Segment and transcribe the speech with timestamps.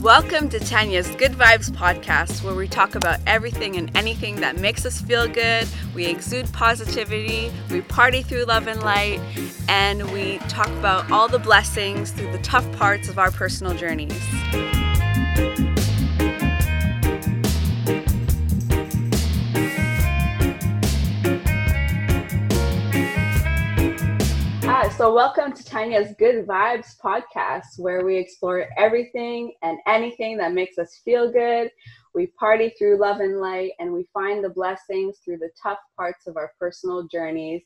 [0.00, 4.86] Welcome to Tanya's Good Vibes podcast, where we talk about everything and anything that makes
[4.86, 5.68] us feel good.
[5.94, 9.20] We exude positivity, we party through love and light,
[9.68, 14.18] and we talk about all the blessings through the tough parts of our personal journeys.
[25.00, 30.76] So, welcome to Tanya's Good Vibes podcast, where we explore everything and anything that makes
[30.76, 31.70] us feel good.
[32.14, 36.26] We party through love and light, and we find the blessings through the tough parts
[36.26, 37.62] of our personal journeys.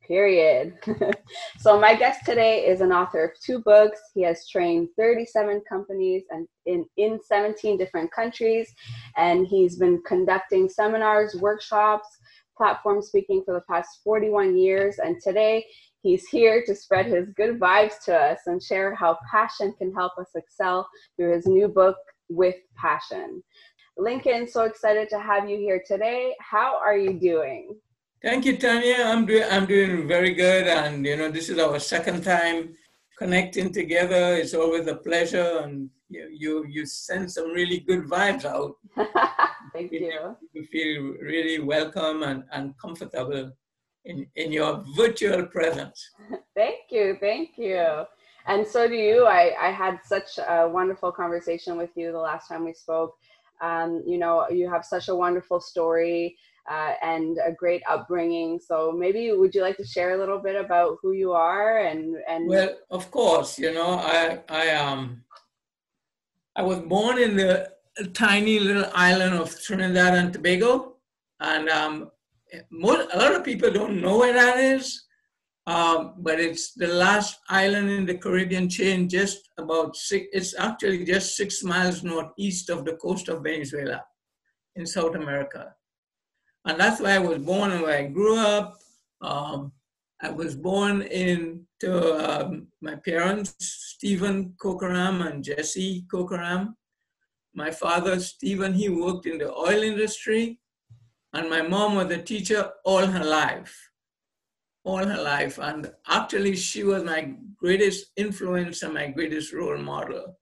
[0.00, 0.78] Period.
[1.58, 4.00] so, my guest today is an author of two books.
[4.14, 8.72] He has trained 37 companies and in, in 17 different countries,
[9.18, 12.08] and he's been conducting seminars, workshops,
[12.58, 14.98] platform speaking for the past 41 years.
[14.98, 15.64] And today,
[16.08, 20.12] He's here to spread his good vibes to us and share how passion can help
[20.16, 21.96] us excel through his new book,
[22.30, 23.42] With Passion.
[23.98, 26.34] Lincoln, so excited to have you here today.
[26.40, 27.76] How are you doing?
[28.22, 29.04] Thank you, Tanya.
[29.04, 32.74] I'm doing I'm doing very good, and you know this is our second time
[33.18, 34.36] connecting together.
[34.36, 38.76] It's always a pleasure, and you you, you send some really good vibes out.
[39.74, 40.36] Thank you.
[40.54, 43.52] You feel really welcome and, and comfortable
[44.08, 46.10] in, in your virtual presence.
[46.56, 48.04] thank you, thank you.
[48.46, 49.26] And so do you.
[49.26, 53.14] I, I had such a wonderful conversation with you the last time we spoke.
[53.60, 56.36] Um, you know, you have such a wonderful story
[56.70, 58.58] uh, and a great upbringing.
[58.58, 62.16] So maybe would you like to share a little bit about who you are and
[62.28, 65.22] and well, of course, you know, I I um
[66.56, 67.72] I was born in the
[68.14, 70.96] tiny little island of Trinidad and Tobago,
[71.40, 72.10] and um,
[72.70, 75.04] most, a lot of people don't know where that is,
[75.66, 81.04] um, but it's the last island in the Caribbean chain, just about six, it's actually
[81.04, 84.02] just six miles northeast of the coast of Venezuela
[84.76, 85.74] in South America.
[86.64, 88.78] And that's where I was born and where I grew up.
[89.20, 89.72] Um,
[90.22, 91.92] I was born into
[92.28, 96.74] um, my parents, Stephen Kokaram and Jesse Kokaram.
[97.54, 100.60] My father, Stephen, he worked in the oil industry
[101.32, 103.90] and my mom was a teacher all her life,
[104.84, 105.58] all her life.
[105.58, 110.36] And actually, she was my greatest influence and my greatest role model.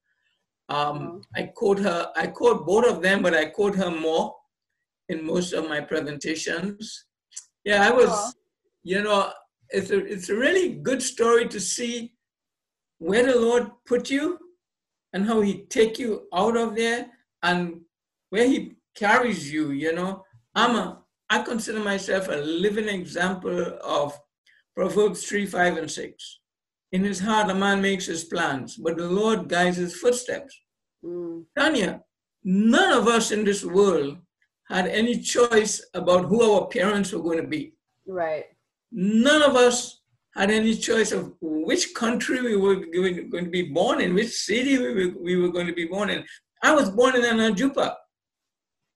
[0.69, 4.35] Um, I quote her, I quote both of them, but I quote her more
[5.09, 7.05] in most of my presentations.
[7.63, 8.35] Yeah, I was,
[8.83, 9.31] you know,
[9.69, 12.13] it's a, it's a really good story to see
[12.99, 14.39] where the Lord put you
[15.13, 17.07] and how he take you out of there
[17.43, 17.81] and
[18.29, 20.23] where he carries you, you know.
[20.57, 24.19] I'm a, I consider myself a living example of
[24.75, 26.39] Proverbs 3, 5, and 6.
[26.93, 30.59] In his heart, a man makes his plans, but the Lord guides his footsteps.
[31.05, 31.43] Mm.
[31.55, 32.01] Tanya,
[32.43, 34.17] none of us in this world
[34.67, 37.73] had any choice about who our parents were going to be.
[38.07, 38.45] Right.
[38.91, 40.01] None of us
[40.33, 44.79] had any choice of which country we were going to be born in, which city
[44.79, 46.25] we were, we were going to be born in.
[46.63, 47.93] I was born in an ajoupa.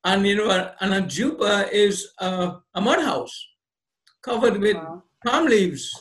[0.04, 3.48] And you know, an ajoupa is a, a mud house
[4.24, 5.04] covered with wow.
[5.26, 5.92] palm leaves.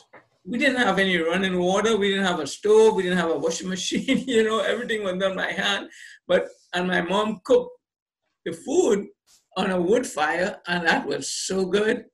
[0.43, 1.97] We didn't have any running water.
[1.97, 2.95] We didn't have a stove.
[2.95, 4.23] We didn't have a washing machine.
[4.27, 5.89] you know, everything was done by hand.
[6.27, 7.71] But and my mom cooked
[8.45, 9.07] the food
[9.57, 12.05] on a wood fire, and that was so good.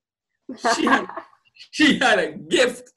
[0.76, 1.08] She had,
[1.72, 2.92] she had a gift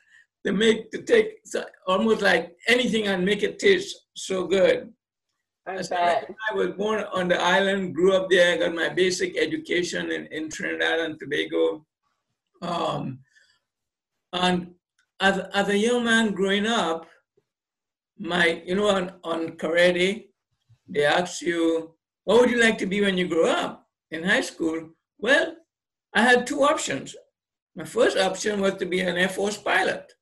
[0.45, 1.39] to make to take
[1.87, 4.93] almost like anything and make it taste so good.
[5.67, 6.31] I bet.
[6.51, 10.49] I was born on the island, grew up there, got my basic education in, in
[10.49, 11.87] Trinidad and Tobago.
[12.63, 13.21] Um,
[14.33, 14.73] and
[15.21, 17.07] as, as a young man growing up,
[18.19, 20.29] my, you know, on, on karate,
[20.89, 21.95] they ask you,
[22.25, 24.91] what would you like to be when you grow up in high school?
[25.19, 25.57] Well,
[26.15, 27.15] I had two options.
[27.77, 30.13] My first option was to be an Air Force pilot.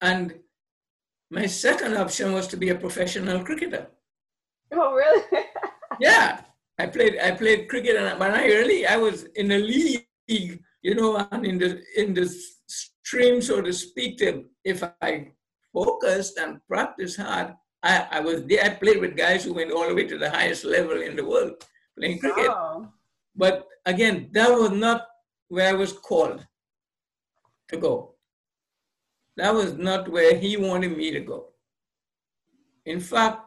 [0.00, 0.34] And
[1.30, 3.88] my second option was to be a professional cricketer.
[4.72, 5.44] Oh, really?
[6.00, 6.40] yeah,
[6.78, 7.18] I played.
[7.18, 11.46] I played cricket, and when I really, I was in the league, you know, and
[11.46, 12.26] in the in the
[12.68, 14.18] stream, so to speak.
[14.18, 15.32] To, if I
[15.72, 18.64] focused and practiced hard, I, I was there.
[18.64, 21.24] I played with guys who went all the way to the highest level in the
[21.24, 21.64] world
[21.98, 22.48] playing cricket.
[22.48, 22.88] Oh.
[23.34, 25.06] But again, that was not
[25.48, 26.46] where I was called
[27.68, 28.14] to go.
[29.38, 31.50] That was not where he wanted me to go.
[32.84, 33.42] In fact,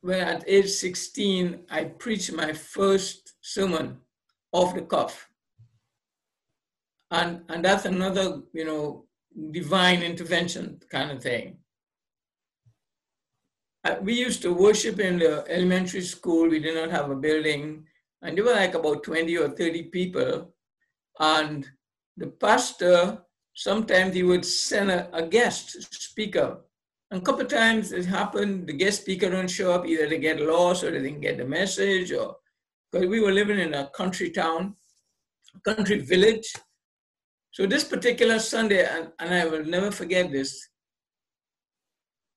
[0.00, 3.98] when at age 16, I preached my first sermon
[4.50, 5.30] off the cuff.
[7.12, 9.06] And, and that's another, you know,
[9.52, 11.58] divine intervention kind of thing.
[14.02, 16.48] we used to worship in the elementary school.
[16.48, 17.84] We did not have a building,
[18.20, 20.52] and there were like about 20 or 30 people.
[21.20, 21.68] And
[22.16, 23.22] the pastor,
[23.58, 26.58] sometimes he would send a, a guest speaker.
[27.10, 30.18] And a couple of times it happened, the guest speaker don't show up, either they
[30.18, 32.36] get lost or they didn't get the message, or
[32.92, 34.76] because we were living in a country town,
[35.64, 36.52] country village.
[37.50, 40.68] So this particular Sunday, and, and I will never forget this,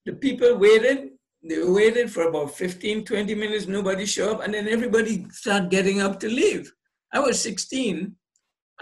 [0.06, 1.12] the people waited
[1.44, 6.00] they waited for about 15, 20 minutes, nobody showed up, and then everybody started getting
[6.00, 6.72] up to leave.
[7.12, 8.16] I was 16.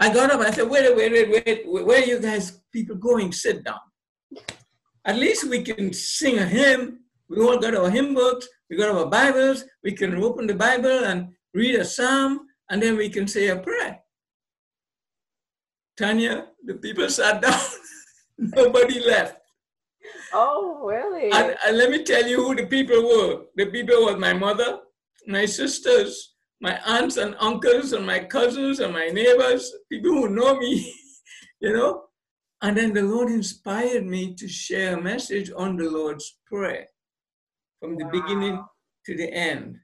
[0.00, 2.96] I got up, and I said, wait, wait, wait, wait, where are you guys people
[2.96, 3.32] going?
[3.32, 3.78] Sit down.
[5.04, 7.00] At least we can sing a hymn.
[7.28, 11.04] We all got our hymn books, we got our Bibles, we can open the Bible
[11.04, 14.00] and read a psalm, and then we can say a prayer.
[15.96, 17.60] Tanya, the people sat down,
[18.38, 19.36] nobody left.
[20.32, 21.30] Oh, really?
[21.30, 23.42] And, and, let me tell you who the people were.
[23.54, 24.80] The people were my mother,
[25.26, 30.58] my sisters, my aunts and uncles, and my cousins and my neighbors, people who know
[30.58, 30.94] me,
[31.60, 32.04] you know.
[32.62, 36.86] And then the Lord inspired me to share a message on the Lord's Prayer
[37.80, 38.10] from the wow.
[38.10, 38.64] beginning
[39.06, 39.78] to the end.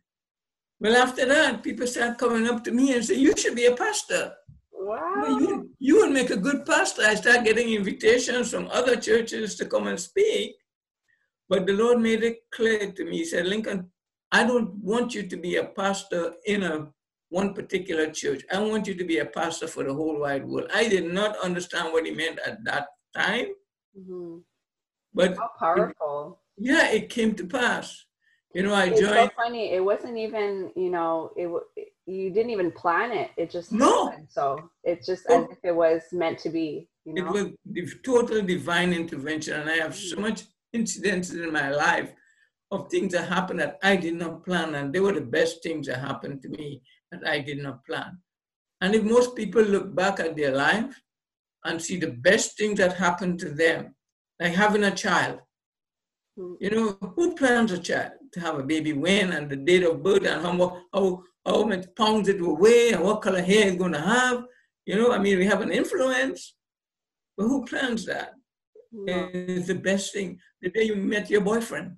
[0.79, 3.75] Well, after that, people start coming up to me and say, You should be a
[3.75, 4.35] pastor.
[4.71, 5.39] Wow.
[5.41, 7.03] You, you would make a good pastor.
[7.03, 10.55] I start getting invitations from other churches to come and speak.
[11.49, 13.19] But the Lord made it clear to me.
[13.19, 13.91] He said, Lincoln,
[14.33, 16.89] I don't want you to be a pastor in a
[17.29, 18.43] one particular church.
[18.53, 20.71] I want you to be a pastor for the whole wide world.
[20.75, 23.47] I did not understand what he meant at that time.
[23.99, 24.39] Mm-hmm.
[25.15, 26.41] But how powerful.
[26.59, 28.05] It, yeah, it came to pass.
[28.55, 29.15] You know, I it's joined.
[29.15, 29.73] so funny.
[29.73, 31.49] It wasn't even, you know, it
[32.07, 33.31] you didn't even plan it.
[33.37, 34.07] It just no.
[34.07, 34.29] Happened.
[34.31, 36.89] So it's just as if it was meant to be.
[37.05, 37.35] You know?
[37.75, 42.13] It was total divine intervention, and I have so much incidents in my life
[42.71, 45.87] of things that happened that I did not plan, and they were the best things
[45.87, 46.83] that happened to me
[47.13, 48.19] that I did not plan.
[48.81, 51.01] And if most people look back at their life
[51.65, 53.95] and see the best things that happened to them,
[54.41, 55.39] like having a child,
[56.37, 56.55] hmm.
[56.61, 60.03] you know, who plans a child to have a baby when and the date of
[60.03, 63.77] birth and how, how how many pounds it will weigh and what color hair it's
[63.77, 64.45] going to have.
[64.85, 66.55] You know, I mean, we have an influence,
[67.37, 68.33] but who plans that?
[68.93, 69.31] No.
[69.33, 70.39] It's the best thing.
[70.61, 71.97] The day you met your boyfriend,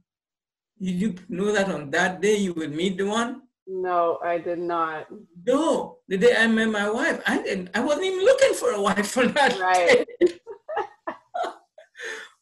[0.81, 3.43] did you know that on that day you would meet the one?
[3.67, 5.09] No, I did not.
[5.47, 7.71] No, the day I met my wife, I didn't.
[7.75, 9.59] I wasn't even looking for a wife for that.
[9.61, 10.07] Right.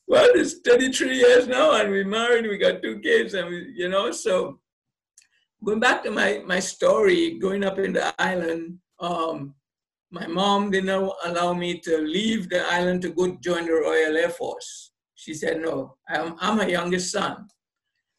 [0.07, 2.47] well, it's 33 years now, and we married.
[2.47, 4.61] We got two kids, and we, you know, so
[5.65, 9.55] going back to my, my story, growing up in the island, um,
[10.13, 14.31] my mom didn't allow me to leave the island to go join the Royal Air
[14.31, 14.93] Force.
[15.17, 17.49] She said, no, I'm, I'm her youngest son.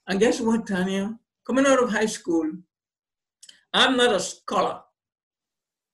[0.07, 1.17] And guess what, Tanya?
[1.45, 2.51] Coming out of high school,
[3.73, 4.81] I'm not a scholar.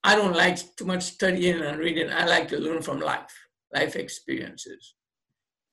[0.04, 2.12] I don't like too much studying and reading.
[2.12, 3.34] I like to learn from life,
[3.74, 4.96] life experiences.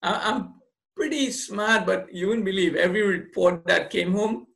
[0.02, 0.54] I'm
[0.96, 4.46] pretty smart, but you wouldn't believe every report that came home,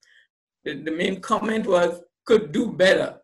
[0.64, 3.16] the, the main comment was could do better.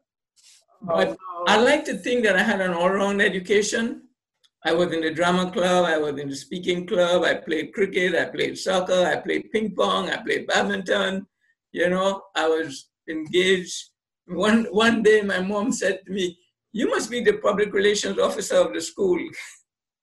[0.82, 1.16] Oh, but no.
[1.46, 4.08] I like to think that I had an all-round education.
[4.64, 8.14] I was in the drama club, I was in the speaking club, I played cricket,
[8.14, 11.26] I played soccer, I played ping pong, I played badminton.
[11.72, 13.90] You know, I was engaged.
[14.26, 16.38] One, one day my mom said to me,
[16.72, 19.18] you must be the public relations officer of the school.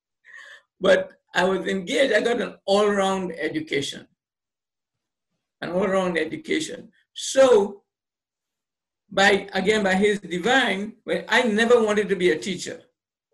[0.81, 4.07] but I was engaged, I got an all-round education.
[5.61, 6.89] An all-round education.
[7.13, 7.83] So,
[9.11, 10.93] by again, by his divine,
[11.29, 12.81] I never wanted to be a teacher.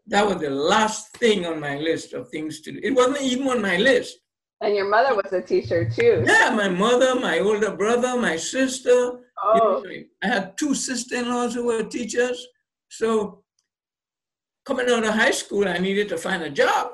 [0.08, 2.80] That was the last thing on my list of things to do.
[2.84, 4.20] It wasn't even on my list.
[4.62, 6.24] And your mother was a teacher too.
[6.26, 9.20] Yeah, my mother, my older brother, my sister.
[9.44, 9.86] Oh.
[10.24, 12.48] I had two sister-in-laws who were teachers.
[12.90, 13.44] So
[14.66, 16.92] coming out of high school, I needed to find a job.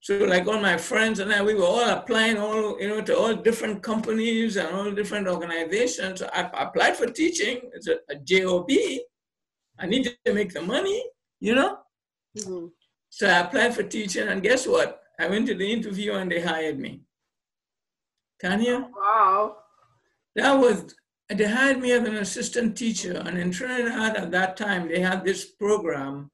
[0.00, 3.16] So like all my friends and I, we were all applying all, you know, to
[3.16, 6.20] all different companies and all different organizations.
[6.20, 7.70] So I applied for teaching.
[7.72, 8.70] It's a, a job.
[9.78, 11.02] I needed to make the money,
[11.40, 11.78] you know?
[12.38, 12.66] Mm-hmm.
[13.10, 15.02] So I applied for teaching and guess what?
[15.20, 17.02] I went to the interview and they hired me.
[18.42, 18.88] Tanya?
[18.96, 19.56] Wow.
[20.34, 20.94] That was,
[21.28, 23.22] they hired me as an assistant teacher.
[23.24, 26.30] And in Trinidad at that time, they had this program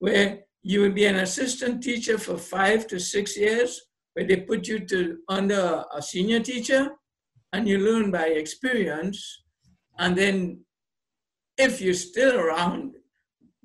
[0.00, 3.80] where you would be an assistant teacher for five to six years,
[4.14, 6.90] where they put you to under a senior teacher,
[7.52, 9.42] and you learn by experience.
[9.98, 10.64] And then,
[11.56, 12.96] if you're still around,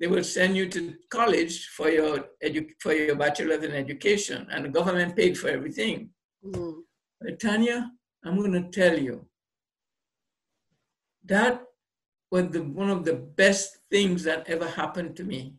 [0.00, 4.64] they will send you to college for your edu- for your bachelor's in education, and
[4.64, 6.10] the government paid for everything.
[6.44, 6.80] Mm-hmm.
[7.20, 7.90] But Tanya,
[8.24, 9.26] I'm going to tell you
[11.26, 11.62] that
[12.30, 15.54] was the, one of the best things that ever happened to me.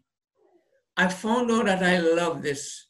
[0.98, 2.88] I found out that I love this.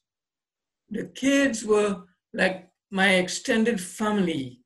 [0.90, 2.04] The kids were
[2.34, 4.62] like my extended family.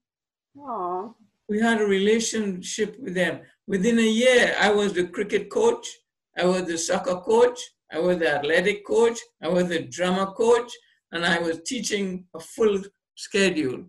[0.58, 1.14] Aww.
[1.48, 3.42] We had a relationship with them.
[3.68, 5.88] Within a year, I was the cricket coach,
[6.38, 7.60] I was the soccer coach,
[7.92, 10.72] I was the athletic coach, I was the drama coach,
[11.12, 12.82] and I was teaching a full
[13.16, 13.86] schedule,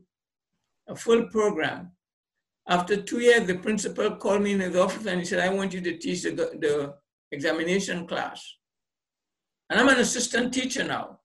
[0.89, 1.93] a full program.
[2.69, 5.73] After two years, the principal called me in his office and he said, I want
[5.73, 6.95] you to teach the, the
[7.31, 8.45] examination class.
[9.71, 11.21] And I'm an assistant teacher now,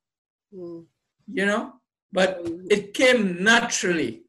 [0.54, 0.84] mm.
[1.32, 1.74] you know,
[2.12, 2.66] but mm.
[2.70, 4.22] it came naturally.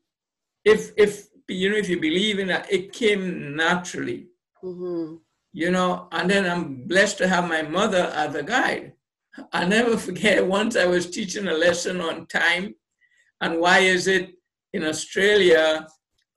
[0.64, 4.28] If, if, you know, if you believe in that, it came naturally,
[4.64, 5.16] mm-hmm.
[5.54, 8.94] You know, and then I'm blessed to have my mother as a guide.
[9.52, 12.76] I'll never forget once I was teaching a lesson on time
[13.40, 14.32] and why is it
[14.74, 15.88] in Australia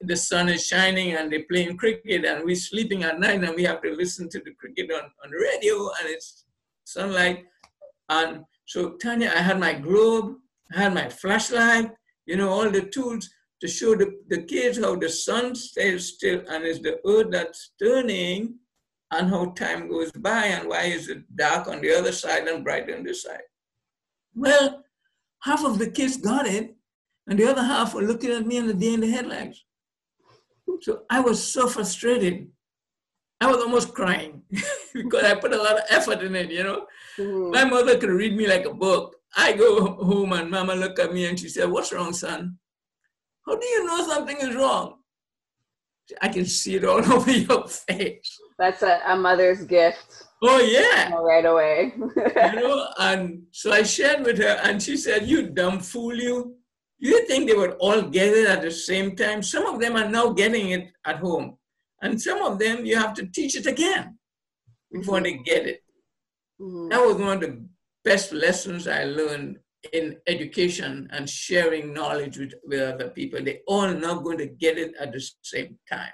[0.03, 3.65] the sun is shining and they're playing cricket and we're sleeping at night and we
[3.65, 6.45] have to listen to the cricket on, on the radio and it's
[6.85, 7.45] sunlight.
[8.11, 10.37] And so Tanya, I had my globe,
[10.75, 11.93] I had my flashlight,
[12.27, 13.31] you know, all the tools
[13.63, 17.73] to show the, the kids how the sun stays still and it's the earth that's
[17.83, 18.57] turning
[19.13, 22.65] and how time goes by and why is it dark on the other side and
[22.65, 23.43] bright on this side.
[24.35, 24.85] Well,
[25.43, 26.75] half of the kids got it
[27.27, 29.65] and the other half were looking at me and the day in the headlights.
[30.81, 32.49] So I was so frustrated.
[33.41, 34.43] I was almost crying
[34.95, 36.87] because I put a lot of effort in it, you know.
[37.19, 37.51] Mm-hmm.
[37.51, 39.17] My mother could read me like a book.
[39.37, 42.59] I go home and mama look at me and she said, What's wrong, son?
[43.47, 44.97] How do you know something is wrong?
[46.21, 48.39] I can see it all over your face.
[48.59, 50.25] That's a, a mother's gift.
[50.43, 51.13] Oh yeah.
[51.15, 51.93] Right away.
[51.97, 56.57] you know, and so I shared with her and she said, You dumb fool you.
[56.99, 59.43] You think they were all gathered at the same time?
[59.43, 61.59] Some of them are now getting it at home.
[62.03, 64.19] And some of them you have to teach it again
[64.93, 65.25] before mm-hmm.
[65.25, 65.83] they get it.
[66.61, 66.89] Mm-hmm.
[66.89, 67.67] That was one of the
[68.05, 69.59] best lessons I learned
[69.93, 73.43] in education and sharing knowledge with, with other people.
[73.43, 76.13] They all not going to get it at the same time.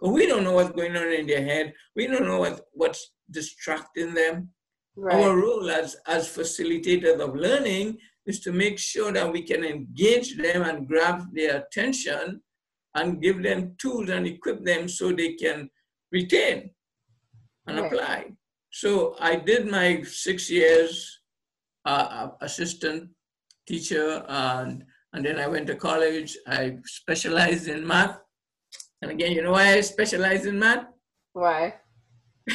[0.00, 1.74] We don't know what's going on in their head.
[1.96, 4.50] We don't know what, what's distracting them.
[4.96, 5.24] Right.
[5.24, 10.36] Our role as, as facilitators of learning is to make sure that we can engage
[10.36, 12.42] them and grab their attention
[12.94, 15.70] and give them tools and equip them so they can
[16.12, 16.70] retain
[17.66, 17.92] and right.
[17.92, 18.32] apply.
[18.70, 21.20] So I did my six years
[21.84, 23.10] uh, uh, assistant
[23.66, 26.36] teacher and, and then I went to college.
[26.46, 28.18] I specialized in math.
[29.02, 30.86] And again, you know why I specialize in math?
[31.32, 31.74] Why?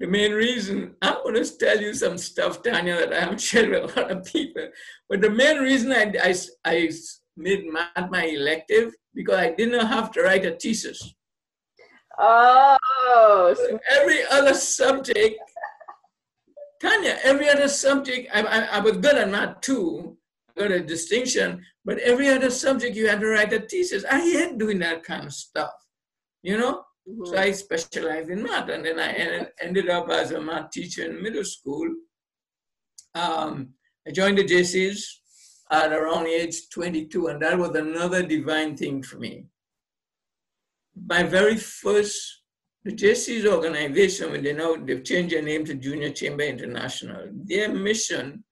[0.00, 3.70] the main reason I'm going to tell you some stuff, Tanya, that I haven't shared
[3.70, 4.68] with a lot of people.
[5.08, 6.34] But the main reason I, I,
[6.64, 6.90] I
[7.36, 11.14] made math my elective because I didn't have to write a thesis.
[12.18, 15.40] Oh, so every other subject,
[16.80, 20.18] Tanya, every other subject, I, I, I was good at math too.
[20.58, 24.04] Got a distinction, but every other subject you had to write a thesis.
[24.04, 25.72] I hate doing that kind of stuff,
[26.42, 26.84] you know.
[27.08, 27.24] Mm-hmm.
[27.24, 31.22] So I specialized in math, and then I ended up as a math teacher in
[31.22, 31.88] middle school.
[33.14, 33.70] Um,
[34.06, 35.02] I joined the JCs
[35.70, 39.46] at around age 22, and that was another divine thing for me.
[41.06, 42.42] My very first,
[42.84, 47.28] the JCs organization, when they now they've changed their name to Junior Chamber International.
[47.32, 48.44] Their mission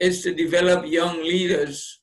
[0.00, 2.00] is to develop young leaders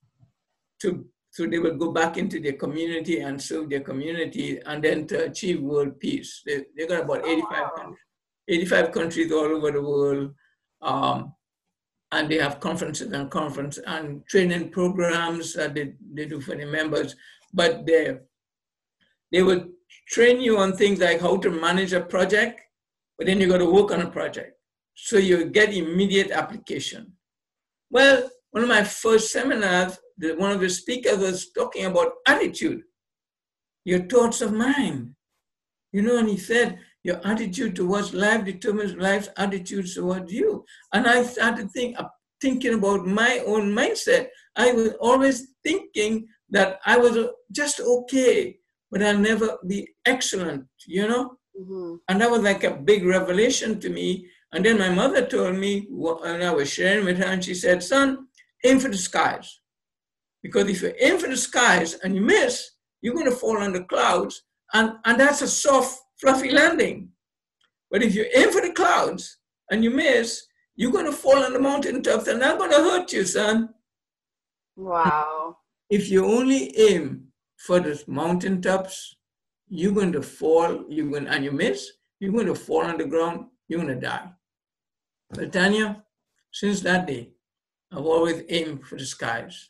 [0.82, 5.08] to so they will go back into their community and serve their community and then
[5.08, 6.42] to achieve world peace.
[6.46, 7.96] They, they got about 85, oh, wow.
[8.50, 10.34] 85 countries all over the world.
[10.82, 11.34] Um,
[12.12, 16.66] and they have conferences and conference and training programs that they, they do for the
[16.66, 17.16] members.
[17.54, 18.18] But they,
[19.32, 19.68] they will
[20.08, 22.60] train you on things like how to manage a project,
[23.18, 24.58] but then you got to work on a project.
[24.96, 27.14] So you get immediate application.
[27.92, 30.00] Well, one of my first seminars,
[30.38, 32.82] one of the speakers was talking about attitude,
[33.84, 35.14] your thoughts of mind.
[35.92, 40.64] You know, and he said, your attitude towards life determines life's attitude towards you.
[40.94, 42.06] And I started think, uh,
[42.40, 44.28] thinking about my own mindset.
[44.56, 48.58] I was always thinking that I was uh, just okay,
[48.90, 51.38] but I'll never be excellent, you know?
[51.60, 51.96] Mm-hmm.
[52.08, 54.28] And that was like a big revelation to me.
[54.54, 55.88] And then my mother told me,
[56.24, 58.28] and I was sharing with her, and she said, Son,
[58.66, 59.60] aim for the skies.
[60.44, 63.74] Because if you aim for the skies and you miss, you're going to fall on
[63.74, 64.44] the clouds,
[64.74, 67.10] and, and that's a soft, fluffy landing.
[67.90, 69.38] But if you aim for the clouds
[69.70, 72.78] and you miss, you're going to fall on the mountain tops, and that's going to
[72.78, 73.70] hurt you, son.
[74.76, 75.58] Wow.
[75.90, 77.28] If you only aim
[77.58, 79.18] for the mountaintops,
[79.68, 81.92] you're going to fall, you're going and you miss,
[82.22, 84.30] you're going to fall on the ground, you're going to die.
[85.34, 86.04] But Tanya,
[86.52, 87.32] since that day,
[87.92, 89.70] I've always aimed for the skies.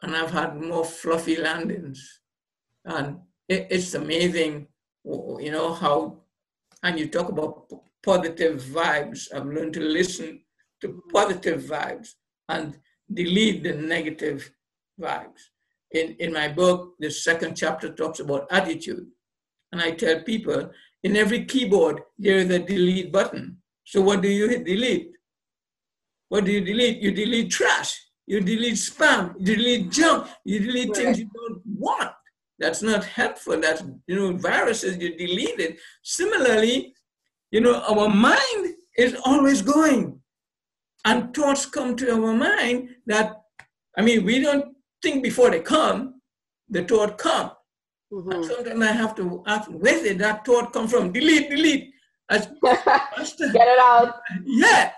[0.00, 2.20] And I've had more fluffy landings.
[2.84, 4.68] And it, it's amazing,
[5.04, 6.22] you know, how,
[6.82, 7.70] and you talk about
[8.02, 9.32] positive vibes.
[9.32, 10.40] I've learned to listen
[10.80, 12.14] to positive vibes
[12.48, 12.78] and
[13.12, 14.50] delete the negative
[15.00, 15.50] vibes.
[15.92, 19.06] In, in my book, the second chapter talks about attitude.
[19.70, 20.70] And I tell people
[21.02, 23.58] in every keyboard, there is a delete button.
[23.92, 24.64] So what do you hit?
[24.64, 25.12] Delete.
[26.30, 27.02] What do you delete?
[27.02, 28.00] You delete trash.
[28.26, 29.34] You delete spam.
[29.38, 30.28] You delete junk.
[30.46, 30.96] You delete right.
[30.96, 32.10] things you don't want.
[32.58, 33.60] That's not helpful.
[33.60, 35.78] That's, you know, viruses, you delete it.
[36.02, 36.94] Similarly,
[37.50, 40.18] you know, our mind is always going.
[41.04, 43.42] And thoughts come to our mind that,
[43.98, 46.22] I mean, we don't think before they come,
[46.70, 47.50] the thought come.
[48.10, 48.32] Mm-hmm.
[48.32, 51.12] And sometimes I have to ask, where did that thought come from?
[51.12, 51.92] Delete, delete.
[52.32, 52.46] As,
[53.38, 54.20] Get it out.
[54.44, 54.92] Yeah.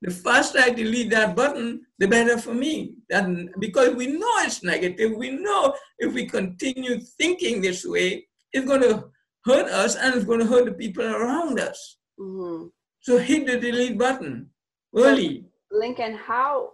[0.00, 2.94] The faster I delete that button, the better for me.
[3.10, 8.66] And because we know it's negative, we know if we continue thinking this way, it's
[8.66, 9.10] going to
[9.44, 11.98] hurt us and it's going to hurt the people around us.
[12.18, 12.68] Mm-hmm.
[13.00, 14.50] So hit the delete button
[14.96, 15.44] early.
[15.70, 16.70] Lincoln, how,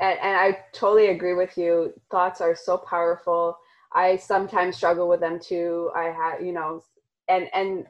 [0.00, 3.56] and, and I totally agree with you, thoughts are so powerful.
[3.92, 5.90] I sometimes struggle with them too.
[5.96, 6.82] I have, you know,
[7.28, 7.86] and, and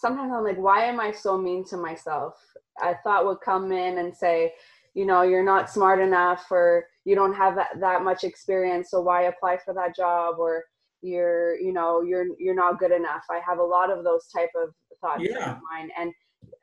[0.00, 2.34] sometimes I'm like, why am I so mean to myself?
[2.80, 4.54] I thought would come in and say,
[4.94, 9.00] you know, you're not smart enough or you don't have that, that much experience, so
[9.02, 10.64] why apply for that job or
[11.02, 13.24] you're, you know, you're you're not good enough.
[13.30, 15.54] I have a lot of those type of thoughts yeah.
[15.54, 15.90] in mind.
[15.98, 16.12] And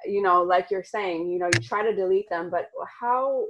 [0.06, 3.46] you know, like you're saying, you know, you try to delete them, but how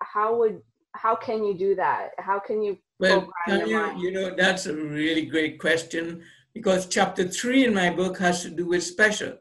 [0.00, 0.60] how would
[0.92, 2.10] how can you do that?
[2.18, 6.22] How can you well, Tanya, you know, that's a really great question
[6.58, 9.32] because chapter three in my book has to do with special.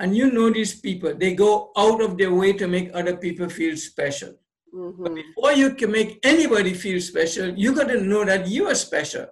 [0.00, 3.48] And you know these people, they go out of their way to make other people
[3.48, 4.34] feel special.
[4.74, 5.02] Mm-hmm.
[5.02, 8.74] But before you can make anybody feel special, you got to know that you are
[8.74, 9.26] special.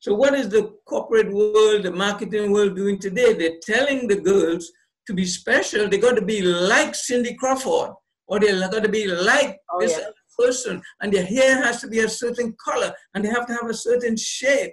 [0.00, 3.32] So, what is the corporate world, the marketing world doing today?
[3.32, 4.70] They're telling the girls
[5.08, 7.92] to be special, they got to be like Cindy Crawford,
[8.28, 10.10] or they got to be like oh, this yeah.
[10.38, 13.70] person, and their hair has to be a certain color, and they have to have
[13.70, 14.72] a certain shape,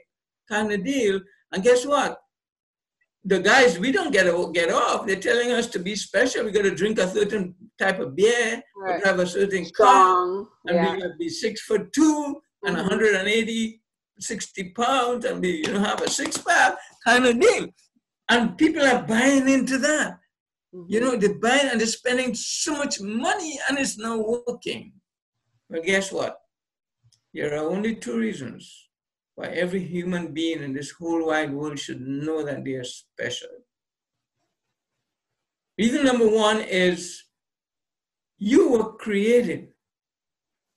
[0.50, 1.20] kind of deal.
[1.52, 2.20] And guess what?
[3.26, 5.08] the guys, we don't get get off.
[5.08, 6.46] They're telling us to be special.
[6.46, 9.04] We got to drink a certain type of beer, right.
[9.04, 9.88] have a certain Strong.
[9.88, 10.94] car, and yeah.
[10.94, 12.68] we got to be six foot 2 mm-hmm.
[12.68, 13.82] and 180,
[14.20, 17.68] 60 pounds, and we you know have a six pack kind of deal.
[18.30, 20.20] And people are buying into that.
[20.74, 20.86] Mm-hmm.
[20.88, 24.94] You know, they're buying and they're spending so much money, and it's not working.
[25.68, 26.38] But guess what?
[27.34, 28.85] There are only two reasons
[29.36, 33.50] why every human being in this whole wide world should know that they are special.
[35.78, 37.24] Reason number one is
[38.38, 39.70] you were created.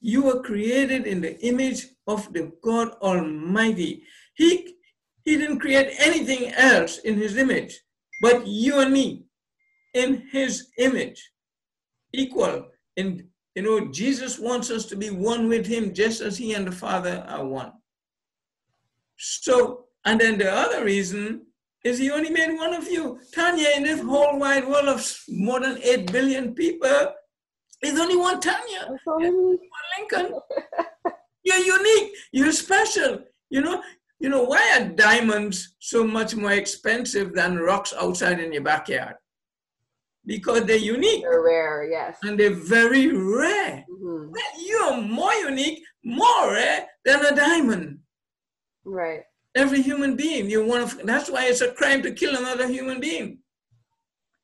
[0.01, 4.03] You were created in the image of the God Almighty.
[4.35, 4.75] He,
[5.25, 7.79] he didn't create anything else in his image,
[8.21, 9.25] but you and me
[9.94, 11.31] in his image,
[12.12, 12.68] equal.
[12.97, 16.66] And you know, Jesus wants us to be one with him just as he and
[16.66, 17.73] the Father are one.
[19.18, 21.46] So, and then the other reason
[21.85, 23.20] is he only made one of you.
[23.35, 27.12] Tanya, in this whole wide world of more than 8 billion people,
[27.83, 28.88] there's only one Tanya.
[29.04, 29.59] One
[29.98, 30.35] Lincoln.
[31.42, 32.12] You're unique.
[32.33, 33.20] You're special.
[33.50, 33.83] You know,
[34.20, 39.14] you know, why are diamonds so much more expensive than rocks outside in your backyard?
[40.26, 41.22] Because they're unique.
[41.22, 42.18] They're rare, yes.
[42.22, 43.85] And they're very rare.
[43.90, 44.35] Mm-hmm.
[44.66, 48.00] You're more unique, more rare than a diamond.
[48.85, 49.23] Right.
[49.55, 53.01] Every human being, you want to, that's why it's a crime to kill another human
[53.01, 53.38] being.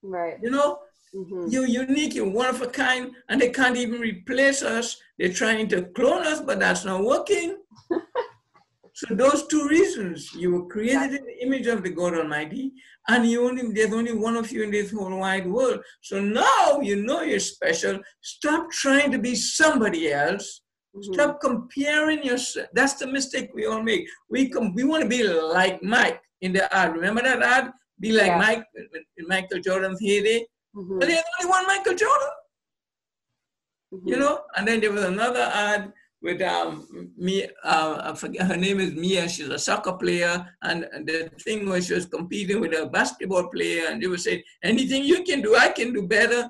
[0.03, 0.38] Right.
[0.42, 0.79] You know,
[1.14, 1.47] mm-hmm.
[1.49, 4.97] you're unique, you're one of a kind, and they can't even replace us.
[5.18, 7.59] They're trying to clone us, but that's not working.
[8.94, 11.18] so those two reasons, you were created yeah.
[11.18, 12.73] in the image of the God Almighty,
[13.09, 15.81] and you only there's only one of you in this whole wide world.
[16.01, 18.01] So now you know you're special.
[18.23, 20.62] Stop trying to be somebody else
[20.94, 21.12] Mm-hmm.
[21.12, 22.68] Stop comparing yourself.
[22.72, 24.07] That's the mistake we all make.
[24.30, 26.94] We com- we want to be like Mike in the ad.
[26.94, 27.72] Remember that ad?
[27.98, 28.38] Be like yeah.
[28.38, 28.64] Mike
[29.16, 30.46] in Michael Jordan's heyday.
[30.76, 30.98] Mm-hmm.
[30.98, 32.28] But there's only one Michael Jordan.
[33.92, 34.09] Mm-hmm.
[34.09, 35.92] You know, and then there was another ad
[36.24, 39.28] with um, me, uh, I forget her name is Mia.
[39.28, 43.88] She's a soccer player, and the thing was she was competing with a basketball player,
[43.90, 46.48] and they were saying, "Anything you can do, I can do better."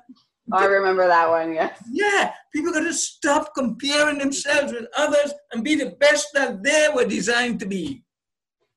[0.51, 1.81] I remember that one, yes.
[1.91, 6.89] Yeah, people got to stop comparing themselves with others and be the best that they
[6.93, 8.03] were designed to be.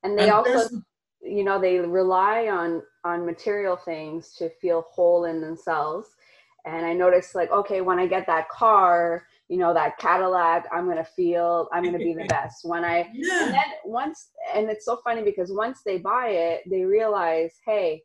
[0.02, 0.83] And they and also,
[1.20, 6.09] you know, they rely on on material things to feel whole in themselves.
[6.64, 10.87] And I noticed, like, okay, when I get that car, you know, that Cadillac, I'm
[10.87, 12.64] gonna feel, I'm gonna be the best.
[12.64, 13.44] When I, yeah.
[13.44, 18.02] and then once, and it's so funny because once they buy it, they realize, hey,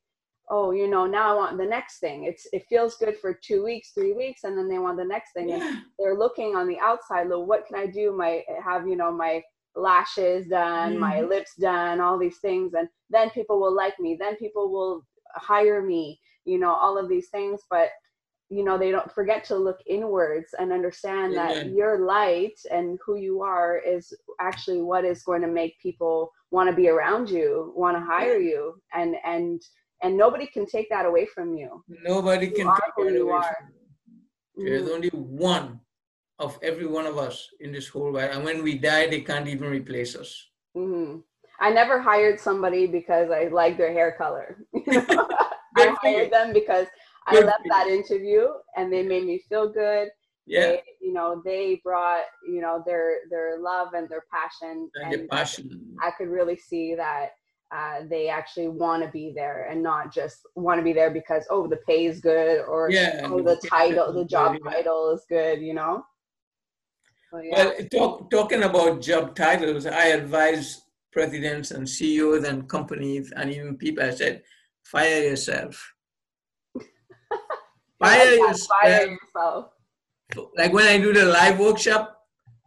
[0.49, 2.25] oh you know now i want the next thing.
[2.25, 5.34] It's it feels good for two weeks three weeks and then they want the next
[5.34, 5.49] thing.
[5.49, 5.67] Yeah.
[5.67, 8.15] and they're looking on the outside look what can i do?
[8.15, 9.41] My have you know my
[9.75, 10.99] lashes done mm.
[10.99, 11.29] my mm-hmm.
[11.29, 12.73] lips done all these things.
[12.73, 14.17] And then people will like me.
[14.19, 17.62] Then people will hire me you know all of these things.
[17.69, 17.89] But
[18.49, 23.15] you know they don't forget to look inwards and understand that your light and who
[23.15, 27.73] you are is actually what is going to make people want to be around you
[27.75, 28.75] want to hire you.
[28.93, 29.62] And and
[30.04, 31.84] and nobody can take that away from you.
[32.04, 33.58] Nobody you can take that away are.
[33.58, 33.70] from
[34.56, 34.66] you.
[34.66, 34.94] There's mm.
[34.94, 35.80] only one
[36.39, 39.48] of every one of us in this whole world, and when we die, they can't
[39.48, 40.50] even replace us.
[40.76, 41.20] Mm-hmm.
[41.60, 44.58] I never hired somebody because I liked their hair color.
[44.86, 46.88] I hired them because
[47.26, 50.10] I left that interview and they made me feel good.
[50.46, 50.62] Yeah.
[50.62, 54.89] They, you know, they brought, you know, their their love and their passion.
[54.96, 55.96] And, and their passion.
[56.02, 57.30] I could really see that
[57.73, 61.43] uh, they actually want to be there and not just want to be there because
[61.49, 65.59] oh the pay is good or yeah, oh the title the job title is good
[65.59, 66.05] you know?
[67.31, 67.65] So, yeah.
[67.65, 70.81] well talk, talking about job titles i advise
[71.12, 74.43] presidents and ceos and companies and even people i said
[74.83, 75.93] fire yourself.
[77.99, 78.67] Fire, yourself.
[78.81, 79.65] fire yourself.
[80.57, 82.19] Like when i do the live workshop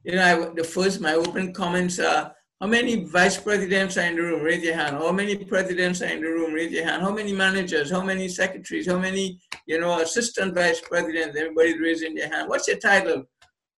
[0.05, 4.17] you know I, the first my open comments are how many vice presidents are in
[4.17, 4.43] the room?
[4.43, 4.97] Raise your hand.
[4.97, 6.55] How many presidents are in the room?
[6.55, 7.03] Raise your hand.
[7.03, 7.91] How many managers?
[7.91, 8.89] How many secretaries?
[8.89, 11.37] How many, you know, assistant vice presidents?
[11.39, 12.49] Everybody's raising their hand.
[12.49, 13.25] What's your title?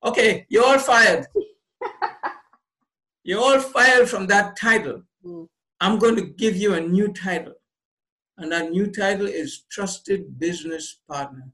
[0.04, 1.26] Okay, you're all fired.
[3.24, 5.02] you're all fired from that title.
[5.24, 5.48] Mm.
[5.80, 7.54] I'm going to give you a new title.
[8.36, 11.50] And that new title is Trusted Business Partner.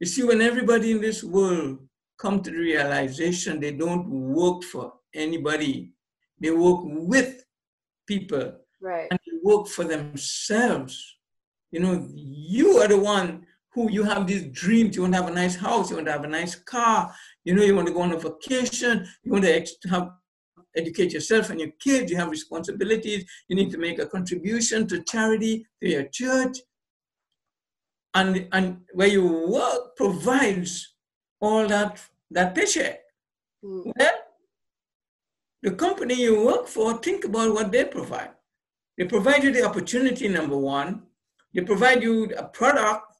[0.00, 1.78] You see, when everybody in this world
[2.18, 5.92] come to the realization they don't work for anybody
[6.40, 7.44] they work with
[8.06, 8.52] people.
[8.80, 9.08] Right.
[9.10, 11.16] And they work for themselves.
[11.70, 14.94] You know, you are the one who you have these dreams.
[14.94, 15.90] You want to have a nice house.
[15.90, 17.12] You want to have a nice car.
[17.44, 19.06] You know, you want to go on a vacation.
[19.22, 20.10] You want to have
[20.76, 22.10] educate yourself and your kids.
[22.10, 23.24] You have responsibilities.
[23.48, 26.58] You need to make a contribution to charity, to your church.
[28.14, 30.94] And, and where you work provides
[31.40, 32.00] all that,
[32.30, 33.00] that paycheck.
[33.64, 33.92] Mm.
[33.96, 34.13] Well,
[35.64, 38.32] the company you work for, think about what they provide.
[38.98, 41.04] They provide you the opportunity, number one.
[41.54, 43.16] They provide you a product,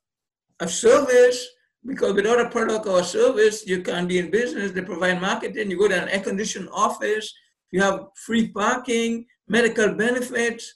[0.60, 1.48] a service,
[1.86, 4.72] because without a product or a service, you can't be in business.
[4.72, 5.70] They provide marketing.
[5.70, 7.32] You go to an air-conditioned office.
[7.70, 10.74] You have free parking, medical benefits.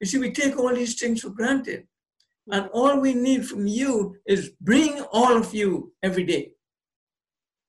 [0.00, 1.86] You see, we take all these things for granted.
[2.50, 6.54] And all we need from you is bring all of you every day.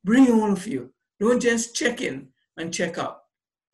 [0.03, 0.91] Bring all of you.
[1.19, 3.24] Don't just check in and check out.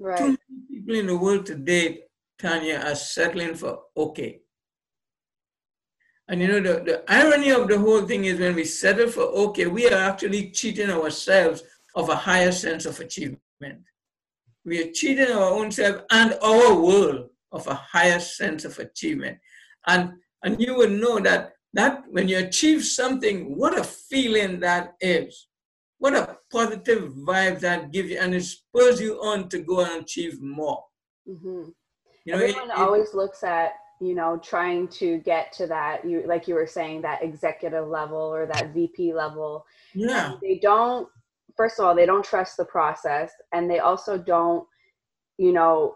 [0.01, 0.17] Right.
[0.17, 2.05] Too many people in the world today,
[2.39, 4.39] Tanya, are settling for okay.
[6.27, 9.21] And you know, the, the irony of the whole thing is when we settle for
[9.21, 11.61] okay, we are actually cheating ourselves
[11.93, 13.37] of a higher sense of achievement.
[14.65, 19.37] We are cheating our own self and our world of a higher sense of achievement.
[19.85, 24.95] And and you will know that that when you achieve something, what a feeling that
[24.99, 25.47] is
[26.01, 30.01] what a positive vibe that gives you and it spurs you on to go and
[30.01, 30.83] achieve more.
[31.29, 31.69] Mm-hmm.
[32.25, 36.03] you know everyone it, always it, looks at you know trying to get to that
[36.03, 39.63] you like you were saying that executive level or that vp level.
[39.93, 40.37] Yeah.
[40.41, 41.07] They don't
[41.55, 44.65] first of all they don't trust the process and they also don't
[45.37, 45.93] you know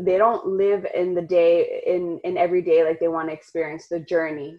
[0.00, 3.86] they don't live in the day in in every day like they want to experience
[3.88, 4.58] the journey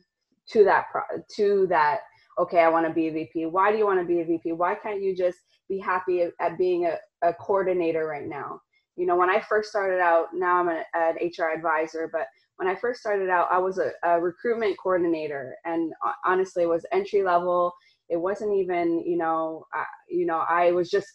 [0.49, 1.01] to that pro
[1.35, 1.99] to that
[2.39, 3.47] okay, I want to be a VP.
[3.47, 4.51] Why do you want to be a VP?
[4.53, 5.37] Why can't you just
[5.69, 6.97] be happy at being a,
[7.27, 8.61] a coordinator right now?
[8.95, 12.67] You know, when I first started out, now I'm a, an HR advisor, but when
[12.67, 15.93] I first started out, I was a, a recruitment coordinator, and
[16.25, 17.73] honestly, it was entry level.
[18.09, 21.07] It wasn't even, you know, uh, you know, I was just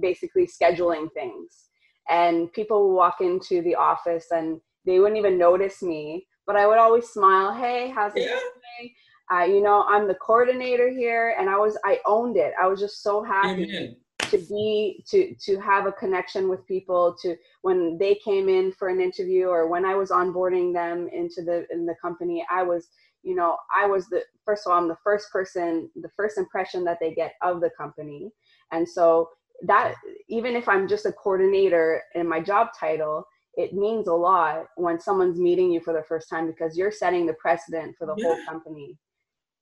[0.00, 1.68] basically scheduling things,
[2.08, 6.66] and people would walk into the office and they wouldn't even notice me, but I
[6.66, 7.52] would always smile.
[7.52, 8.28] Hey, how's it yeah.
[8.28, 8.90] going?
[9.32, 12.80] Uh, you know i'm the coordinator here and i was i owned it i was
[12.80, 13.96] just so happy Amen.
[14.30, 18.88] to be to to have a connection with people to when they came in for
[18.88, 22.88] an interview or when i was onboarding them into the in the company i was
[23.22, 26.84] you know i was the first of all i'm the first person the first impression
[26.84, 28.30] that they get of the company
[28.72, 29.28] and so
[29.62, 29.94] that
[30.28, 33.24] even if i'm just a coordinator in my job title
[33.56, 37.26] it means a lot when someone's meeting you for the first time because you're setting
[37.26, 38.26] the precedent for the yeah.
[38.26, 38.96] whole company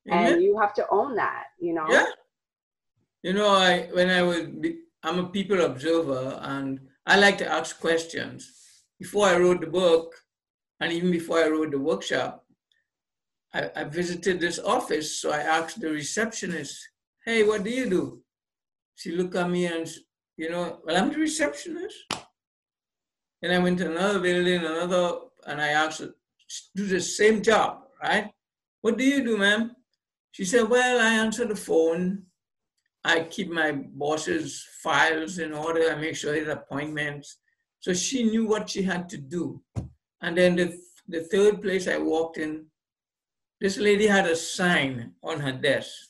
[0.07, 0.33] Mm-hmm.
[0.33, 1.87] and you have to own that you know?
[1.89, 2.05] Yeah.
[3.23, 4.41] You know i when i was
[5.03, 8.51] i'm a people observer and i like to ask questions.
[8.99, 10.15] Before i wrote the book
[10.79, 12.45] and even before i wrote the workshop
[13.53, 16.77] I, I visited this office so i asked the receptionist
[17.25, 18.21] hey what do you do?
[18.95, 19.87] She looked at me and
[20.37, 21.97] you know well i'm the receptionist.
[23.41, 26.01] And I went to another building, another, and I asked
[26.75, 28.31] do the same job, right?
[28.81, 29.75] What do you do, ma'am?
[30.35, 32.23] She said, well, I answer the phone.
[33.05, 35.89] I keep my boss's files in order.
[35.89, 37.37] I make sure his appointments.
[37.79, 39.61] So she knew what she had to do.
[40.21, 42.65] And then the, the third place I walked in,
[43.61, 46.09] this lady had a sign on her desk.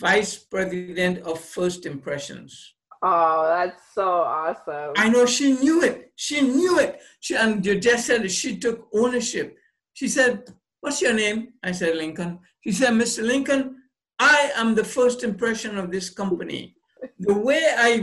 [0.00, 2.74] Vice President of First Impressions.
[3.02, 4.94] Oh, that's so awesome.
[4.96, 6.10] I know she knew it.
[6.16, 7.02] She knew it.
[7.20, 9.58] She and you just said she took ownership.
[9.92, 10.44] She said,
[10.80, 11.48] What's your name?
[11.62, 12.38] I said, Lincoln.
[12.60, 13.22] She said, Mr.
[13.24, 13.76] Lincoln,
[14.18, 16.74] I am the first impression of this company.
[17.18, 18.02] The way I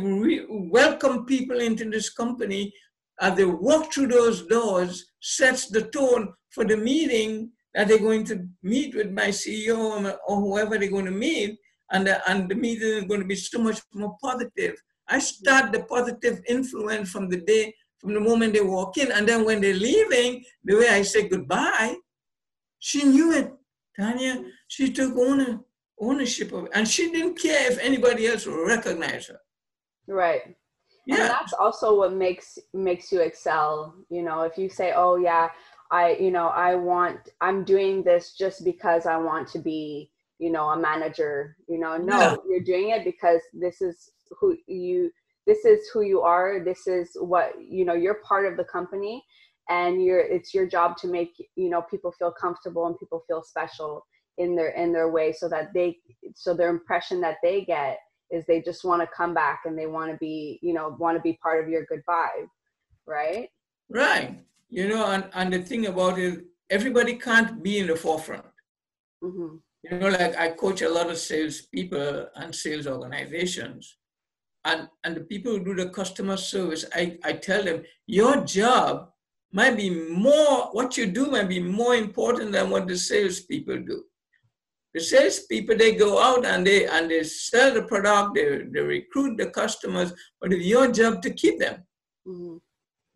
[0.49, 2.73] welcome people into this company
[3.21, 8.25] as they walk through those doors sets the tone for the meeting that they're going
[8.25, 11.57] to meet with my CEO or whoever they're going to meet
[11.91, 14.75] and the, and the meeting is going to be so much more positive.
[15.07, 19.27] I start the positive influence from the day, from the moment they walk in, and
[19.27, 21.95] then when they're leaving, the way I say goodbye,
[22.85, 23.51] she knew it,
[23.99, 24.43] Tanya.
[24.67, 25.59] She took owner,
[25.99, 29.39] ownership of it, and she didn't care if anybody else would recognize her.
[30.07, 30.55] Right.
[31.07, 31.15] Yeah.
[31.15, 33.95] And that's also what makes makes you excel.
[34.11, 35.49] You know, if you say, "Oh yeah,
[35.89, 40.51] I, you know, I want, I'm doing this just because I want to be." you
[40.51, 42.35] know a manager you know no yeah.
[42.45, 45.09] you're doing it because this is who you
[45.47, 49.23] this is who you are this is what you know you're part of the company
[49.69, 53.43] and you're it's your job to make you know people feel comfortable and people feel
[53.43, 54.05] special
[54.37, 55.97] in their in their way so that they
[56.35, 57.97] so their impression that they get
[58.31, 61.17] is they just want to come back and they want to be you know want
[61.17, 62.47] to be part of your good vibe
[63.07, 63.49] right
[63.89, 68.45] right you know and, and the thing about it everybody can't be in the forefront
[69.23, 69.55] mm-hmm.
[69.91, 73.97] You know, like I coach a lot of sales people and sales organizations.
[74.63, 79.11] And, and the people who do the customer service, I, I tell them, your job
[79.55, 84.03] might be more, what you do might be more important than what the salespeople do.
[84.93, 89.37] The salespeople, they go out and they and they sell the product, they, they recruit
[89.37, 91.83] the customers, but it's your job to keep them.
[92.27, 92.57] Mm-hmm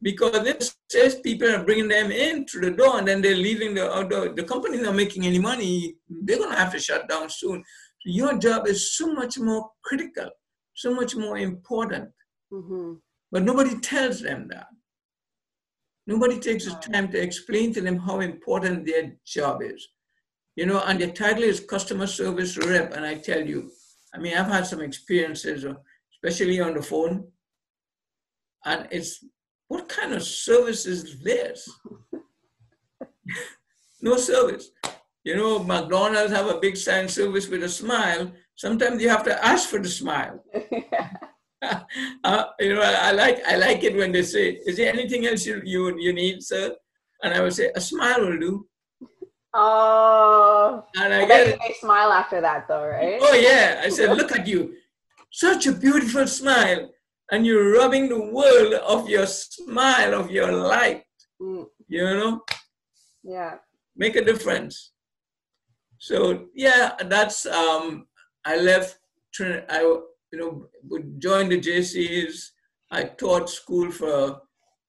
[0.01, 3.73] because if sales people are bringing them in through the door and then they're leaving
[3.73, 7.29] the outdoor, the company's not making any money, they're going to have to shut down
[7.29, 7.63] soon.
[8.01, 10.29] So your job is so much more critical,
[10.73, 12.09] so much more important.
[12.51, 12.93] Mm-hmm.
[13.31, 14.67] But nobody tells them that.
[16.09, 19.87] Nobody takes the time to explain to them how important their job is.
[20.55, 22.93] You know, and their title is customer service rep.
[22.95, 23.69] And I tell you,
[24.15, 25.75] I mean, I've had some experiences, uh,
[26.11, 27.27] especially on the phone,
[28.65, 29.23] and it's
[29.67, 31.69] what kind of service is this?
[34.01, 34.71] no service.
[35.23, 38.31] You know, McDonald's have a big sign service with a smile.
[38.55, 40.43] Sometimes you have to ask for the smile.
[42.23, 45.25] uh, you know, I, I, like I like it when they say, "Is there anything
[45.25, 46.75] else you you, you need, sir?"
[47.23, 48.67] And I would say, "A smile will do."
[49.53, 51.59] Oh, and I, I get it.
[51.59, 53.19] They smile after that, though, right?
[53.21, 54.75] Oh yeah, I said, "Look at you,
[55.31, 56.89] such a beautiful smile."
[57.31, 61.03] and you're robbing the world of your smile, of your light.
[61.41, 61.65] Mm.
[61.87, 62.41] You know?
[63.23, 63.55] Yeah.
[63.95, 64.91] Make a difference.
[65.97, 68.07] So yeah, that's um
[68.45, 68.99] I left
[69.41, 69.99] I
[70.31, 70.69] you know
[71.17, 72.51] joined the JCs.
[72.91, 74.41] I taught school for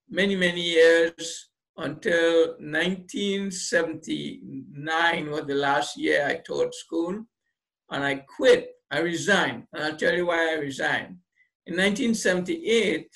[0.08, 7.26] many, many years until 1979 was the last year I taught school.
[7.90, 8.70] And I quit.
[8.90, 9.64] I resigned.
[9.72, 11.16] And I'll tell you why I resigned.
[11.66, 13.08] In 1978,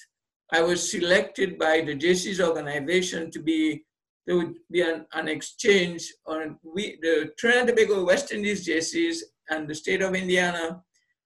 [0.53, 3.85] I was selected by the JC's organization to be
[4.27, 9.19] there would be an, an exchange on we the Trinidad Tobago West Indies JCs
[9.51, 10.83] and the state of Indiana.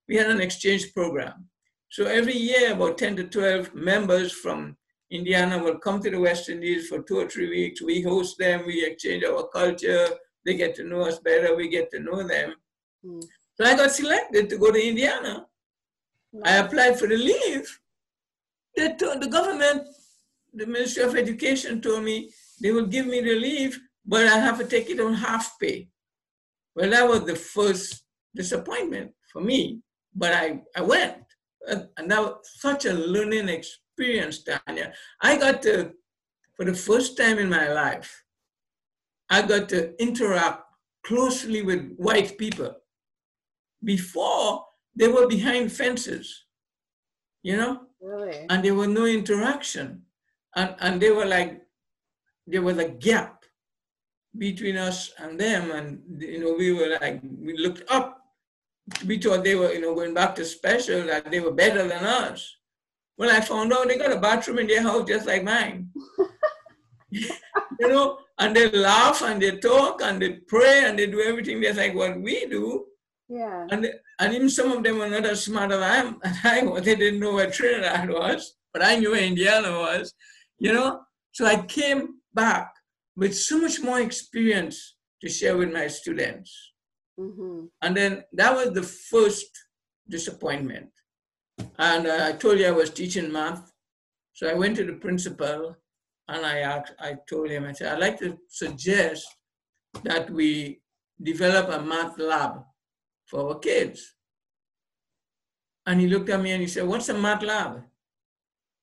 [0.09, 1.47] We had an exchange program.
[1.89, 4.75] So every year, about 10 to 12 members from
[5.11, 7.81] Indiana will come to the West Indies for two or three weeks.
[7.81, 10.07] We host them, we exchange our culture,
[10.45, 12.55] they get to know us better, we get to know them.
[13.05, 13.23] Mm.
[13.53, 15.45] So I got selected to go to Indiana.
[16.43, 17.79] I applied for the leave.
[18.75, 19.83] They told, the government,
[20.53, 24.57] the Ministry of Education told me they will give me the leave, but I have
[24.57, 25.87] to take it on half pay.
[26.75, 28.03] Well, that was the first
[28.35, 29.81] disappointment for me,
[30.15, 31.17] but I, I went.
[31.67, 34.93] And that was such a learning experience, Tanya.
[35.21, 35.91] I got to,
[36.55, 38.23] for the first time in my life,
[39.29, 40.63] I got to interact
[41.05, 42.75] closely with white people.
[43.83, 46.45] Before, they were behind fences,
[47.43, 47.81] you know?
[48.01, 48.45] Really?
[48.49, 50.03] And there was no interaction.
[50.55, 51.61] And, and they were like,
[52.47, 53.45] there was a gap
[54.37, 55.71] between us and them.
[55.71, 58.18] And, you know, we were like, we looked up.
[59.05, 62.03] We thought they were, you know, going back to special, that they were better than
[62.03, 62.55] us.
[63.17, 65.89] Well, I found out they got a bathroom in their house just like mine.
[67.11, 67.27] you
[67.79, 71.77] know, and they laugh and they talk and they pray and they do everything just
[71.77, 72.85] like what we do.
[73.27, 73.67] Yeah.
[73.69, 76.19] And, and even some of them were not as smart as I am.
[76.43, 76.83] I was.
[76.83, 80.13] They didn't know where Trinidad was, but I knew where Indiana was,
[80.57, 81.01] you know?
[81.33, 82.73] So I came back
[83.15, 86.68] with so much more experience to share with my students.
[87.19, 87.65] Mm-hmm.
[87.81, 89.49] And then that was the first
[90.07, 90.89] disappointment.
[91.77, 93.71] And uh, I told you I was teaching math.
[94.33, 95.75] So I went to the principal
[96.29, 99.27] and I asked, I told him, I said, I'd like to suggest
[100.03, 100.81] that we
[101.21, 102.63] develop a math lab
[103.25, 104.15] for our kids.
[105.85, 107.83] And he looked at me and he said, What's a math lab?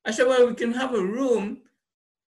[0.04, 1.62] I said, Well, we can have a room,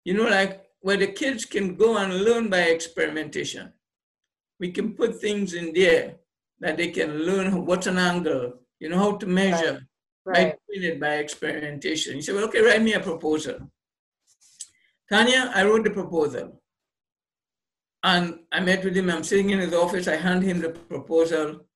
[0.04, 3.72] you know, like where the kids can go and learn by experimentation.
[4.58, 6.16] We can put things in there
[6.60, 9.86] that they can learn what's an angle, you know, how to measure
[10.24, 10.52] Right.
[10.52, 12.16] by doing it by experimentation.
[12.16, 13.70] You say, Well, okay, write me a proposal.
[15.08, 16.60] Tanya, I wrote the proposal.
[18.02, 19.08] And I met with him.
[19.10, 20.08] I'm sitting in his office.
[20.08, 21.66] I hand him the proposal.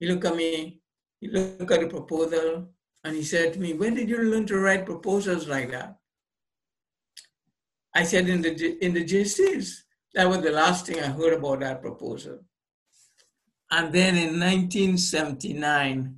[0.00, 0.80] He looked at me,
[1.20, 2.68] he looked at the proposal,
[3.04, 5.96] and he said to me, When did you learn to write proposals like that?
[7.94, 9.82] I said, In the, in the Jaycees.
[10.18, 12.40] That was the last thing I heard about that proposal.
[13.70, 16.16] And then in 1979,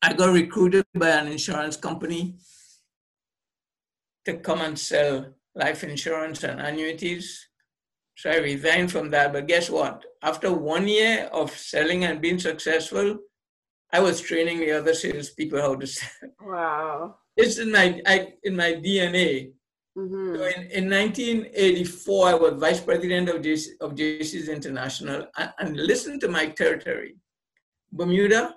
[0.00, 2.36] I got recruited by an insurance company
[4.24, 7.46] to come and sell life insurance and annuities.
[8.16, 9.34] So I resigned from that.
[9.34, 10.06] But guess what?
[10.22, 13.18] After one year of selling and being successful,
[13.92, 16.30] I was training the other salespeople how to sell.
[16.40, 17.16] Wow.
[17.36, 19.52] It's in my I, in my DNA.
[19.98, 20.36] Mm-hmm.
[20.36, 25.26] So in, in 1984, I was vice president of, JC, of Jaycees International.
[25.36, 27.16] And, and listen to my territory
[27.92, 28.54] Bermuda,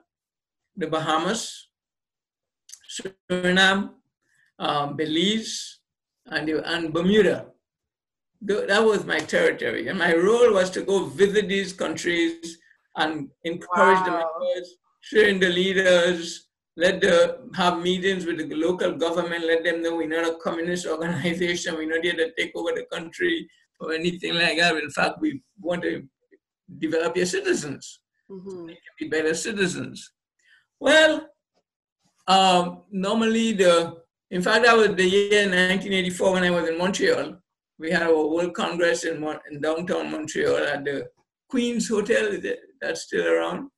[0.76, 1.70] the Bahamas,
[3.32, 3.92] Suriname,
[4.60, 5.80] um, Belize,
[6.28, 7.48] and, and Bermuda.
[8.48, 9.88] Th- That was my territory.
[9.88, 12.58] And my role was to go visit these countries
[12.98, 14.30] and encourage the Wow.
[14.40, 16.48] members, train the leaders,
[16.84, 17.16] let the
[17.62, 21.94] have meetings with the local government, let them know we're not a communist organization, we're
[21.94, 23.36] not here to take over the country
[23.80, 24.76] or anything like that.
[24.86, 25.94] In fact, we want to
[26.86, 28.68] develop your citizens Mm-hmm.
[28.98, 30.14] be better citizens.
[30.80, 31.28] Well,
[32.28, 33.98] um, normally the,
[34.30, 37.36] in fact, that was the year 1984 when I was in Montreal.
[37.78, 41.10] We had our World Congress in, Mon- in downtown Montreal at the
[41.50, 42.38] Queen's Hotel.
[42.82, 43.70] That's still around?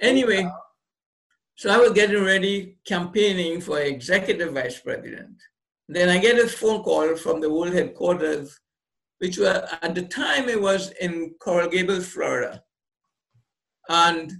[0.00, 0.50] Anyway, so.
[1.60, 5.36] So I was getting ready campaigning for executive vice president.
[5.90, 8.58] Then I get a phone call from the world headquarters,
[9.18, 12.62] which were at the time it was in Coral Gables, Florida.
[13.90, 14.32] And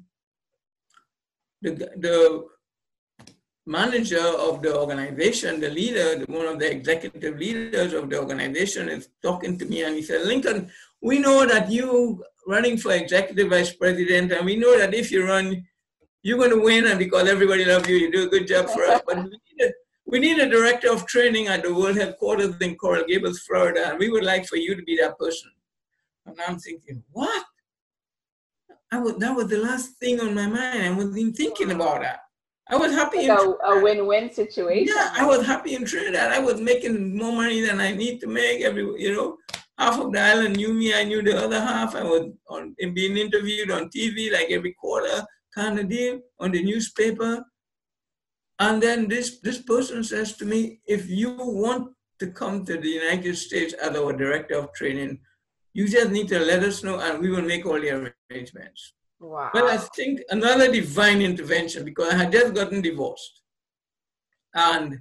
[1.60, 2.46] the, the
[3.66, 9.10] manager of the organization, the leader, one of the executive leaders of the organization is
[9.22, 10.70] talking to me and he said, Lincoln,
[11.02, 15.26] we know that you running for executive vice president and we know that if you
[15.26, 15.66] run,
[16.22, 18.84] you're going to win and because everybody loves you, you do a good job for
[18.84, 19.00] us.
[19.06, 19.72] But we need, a,
[20.06, 23.98] we need a director of training at the world headquarters in Coral Gables, Florida, and
[23.98, 25.50] we would like for you to be that person.
[26.26, 27.44] And I'm thinking, what?
[28.92, 30.82] I was, that was the last thing on my mind.
[30.82, 32.20] I wasn't even thinking about that.
[32.68, 33.28] I was happy.
[33.28, 34.94] Like in a, a win-win situation.
[34.94, 36.30] yeah, I was happy in Trinidad.
[36.30, 38.62] I was making more money than I need to make.
[38.62, 39.38] Every you know,
[39.78, 40.94] half of the island knew me.
[40.94, 41.96] I knew the other half.
[41.96, 45.26] I was on and being interviewed on TV like every quarter
[45.60, 47.44] on the newspaper.
[48.58, 52.88] And then this this person says to me, if you want to come to the
[52.88, 55.20] United States as our director of training,
[55.72, 58.92] you just need to let us know and we will make all the arrangements.
[59.18, 59.50] Wow.
[59.54, 63.42] Well, I think another divine intervention because I had just gotten divorced.
[64.54, 65.00] And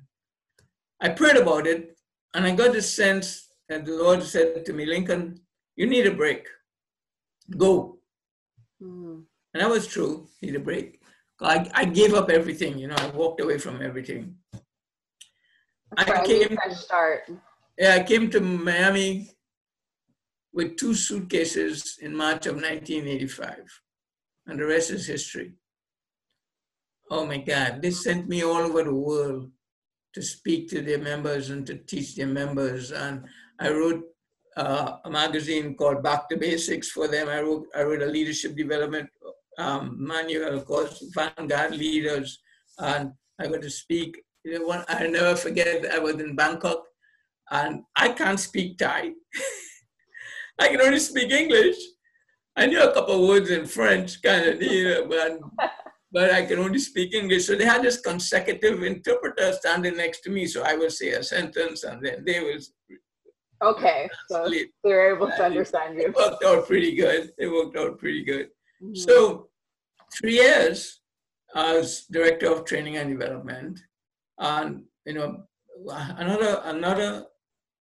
[1.02, 1.98] I prayed about it,
[2.34, 5.40] and I got the sense that the Lord said to me, Lincoln,
[5.76, 6.48] you need a break.
[7.58, 8.00] Go.
[8.82, 9.26] Mhm.
[9.54, 11.00] And that was true, need a break.
[11.42, 14.36] I, I gave up everything, you know, I walked away from everything.
[15.98, 17.30] I came- fresh start.
[17.78, 19.32] Yeah, I came to Miami
[20.54, 23.82] with two suitcases in March of 1985.
[24.48, 25.54] And the rest is history.
[27.10, 29.50] Oh my God, they sent me all over the world
[30.14, 32.92] to speak to their members and to teach their members.
[32.92, 33.26] And
[33.60, 34.04] I wrote
[34.58, 37.30] uh, a magazine called Back to Basics for them.
[37.30, 39.10] I wrote, I wrote a leadership development
[39.60, 42.40] um, of course, Vanguard Leaders.
[42.78, 44.22] And I got to speak.
[44.44, 46.84] You know, one, I never forget, I was in Bangkok
[47.52, 49.12] and I can't speak Thai.
[50.60, 51.76] I can only speak English.
[52.56, 55.40] I knew a couple words in French, kind of, you know, but,
[56.12, 57.48] but I can only speak English.
[57.48, 60.48] So they had this consecutive interpreter standing next to me.
[60.48, 62.60] So I will say a sentence and then they will.
[63.62, 64.50] Okay, so
[64.84, 66.08] they're able to understand you.
[66.08, 67.32] It worked out pretty good.
[67.38, 68.48] It worked out pretty good.
[68.82, 68.96] Mm-hmm.
[68.96, 69.49] So
[70.14, 71.02] three years
[71.56, 73.80] as director of training and development,
[74.38, 75.44] and you know
[76.18, 77.26] another another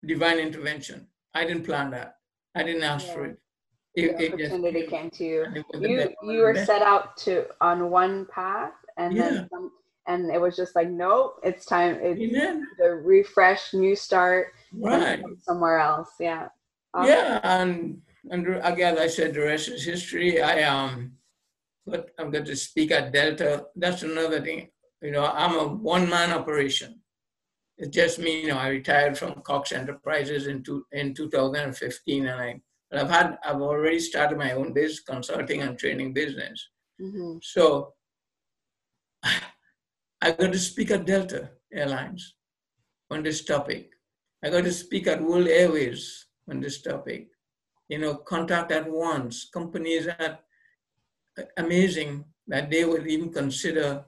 [0.05, 1.07] divine intervention.
[1.34, 2.15] I didn't plan that.
[2.55, 3.13] I didn't ask yeah.
[3.13, 3.38] for it.
[3.95, 5.45] it the opportunity it just, came to you.
[5.80, 9.30] You you were set out to on one path, and yeah.
[9.30, 9.72] then some,
[10.07, 11.97] and it was just like, nope, it's time.
[12.01, 12.67] It's Amen.
[12.78, 16.09] the refresh, new start, right somewhere else.
[16.19, 16.47] Yeah.
[16.93, 17.09] Awesome.
[17.09, 20.41] Yeah, and and again, I said the rest is history.
[20.41, 21.13] I um,
[21.91, 23.65] but I'm going to speak at Delta.
[23.75, 24.69] That's another thing.
[25.01, 27.01] You know, I'm a one man operation.
[27.77, 32.39] It's just me, you know, I retired from Cox Enterprises in, two, in 2015 and
[32.39, 32.61] I,
[32.93, 36.69] I've had, I've already started my own business, consulting and training business.
[37.01, 37.37] Mm-hmm.
[37.41, 37.93] So
[40.21, 42.35] I'm going to speak at Delta Airlines
[43.09, 43.89] on this topic.
[44.43, 47.29] I got to speak at World Airways on this topic.
[47.89, 50.43] You know, contact at once, companies that
[51.57, 54.05] amazing that they would even consider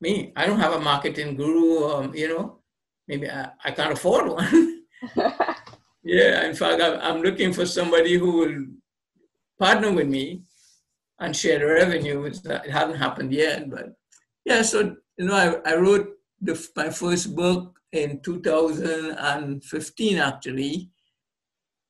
[0.00, 0.32] me.
[0.36, 2.60] I don't have a marketing guru, um, you know,
[3.06, 4.82] maybe I, I can't afford one.
[6.02, 8.66] yeah, in fact, I'm looking for somebody who will
[9.58, 10.42] partner with me
[11.18, 12.24] and share the revenue.
[12.24, 13.94] It hasn't happened yet, but
[14.44, 16.08] yeah, so, you know, I, I wrote
[16.40, 20.90] the, my first book in 2015, actually,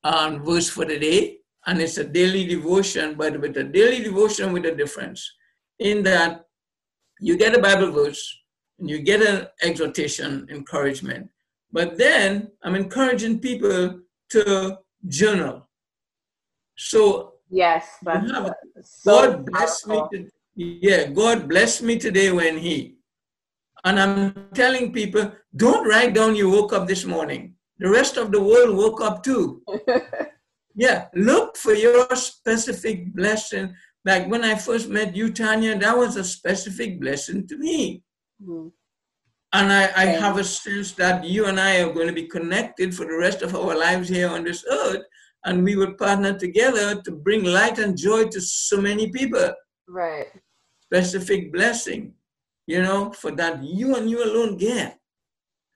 [0.05, 1.38] on Verse for the Day.
[1.69, 5.21] And it's a daily devotion, but with a daily devotion with a difference
[5.79, 6.47] in that
[7.21, 8.23] you get a Bible verse
[8.79, 11.29] and you get an exhortation, encouragement.
[11.71, 14.01] But then I'm encouraging people
[14.31, 15.69] to journal.
[16.79, 18.23] So yes, but
[18.83, 20.03] so God bless me.
[20.13, 22.97] To, yeah, God bless me today when He.
[23.85, 27.57] And I'm telling people, don't write down you woke up this morning.
[27.79, 29.63] The rest of the world woke up too.
[30.79, 33.75] yeah, look for your specific blessing
[34.09, 38.03] like when I first met you, Tanya, that was a specific blessing to me.
[38.43, 38.69] Mm-hmm.
[39.53, 42.95] And I, I have a sense that you and I are going to be connected
[42.95, 45.03] for the rest of our lives here on this earth.
[45.45, 49.53] And we will partner together to bring light and joy to so many people.
[49.87, 50.29] Right.
[50.85, 52.15] Specific blessing,
[52.67, 54.99] you know, for that you and you alone get.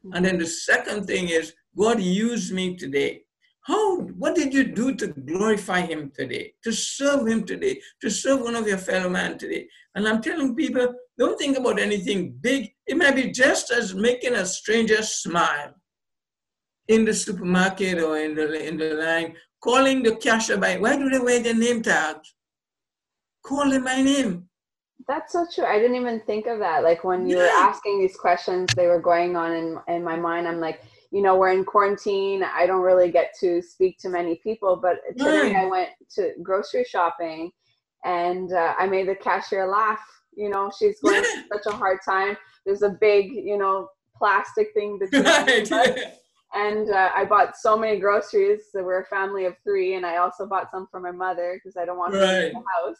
[0.04, 0.14] Mm-hmm.
[0.14, 3.21] And then the second thing is, God used me today
[3.62, 8.40] how, what did you do to glorify him today, to serve him today, to serve
[8.40, 9.68] one of your fellow man today?
[9.94, 12.72] And I'm telling people, don't think about anything big.
[12.86, 15.74] It might be just as making a stranger smile
[16.88, 21.08] in the supermarket or in the, in the line, calling the cashier by, why do
[21.08, 22.34] they wear their name tags?
[23.44, 24.48] Call them by name.
[25.06, 25.64] That's so true.
[25.64, 26.82] I didn't even think of that.
[26.82, 27.44] Like when you yeah.
[27.44, 30.48] were asking these questions, they were going on in, in my mind.
[30.48, 30.82] I'm like,
[31.12, 32.42] you know, we're in quarantine.
[32.42, 36.84] I don't really get to speak to many people, but today I went to grocery
[36.84, 37.52] shopping
[38.04, 40.00] and uh, I made the cashier laugh.
[40.34, 42.38] You know, she's going through such a hard time.
[42.64, 45.70] There's a big, you know, plastic thing between right.
[45.70, 45.98] us.
[46.54, 48.62] And uh, I bought so many groceries.
[48.72, 51.76] So we're a family of three, and I also bought some for my mother because
[51.76, 52.20] I don't want right.
[52.20, 52.96] her in the house.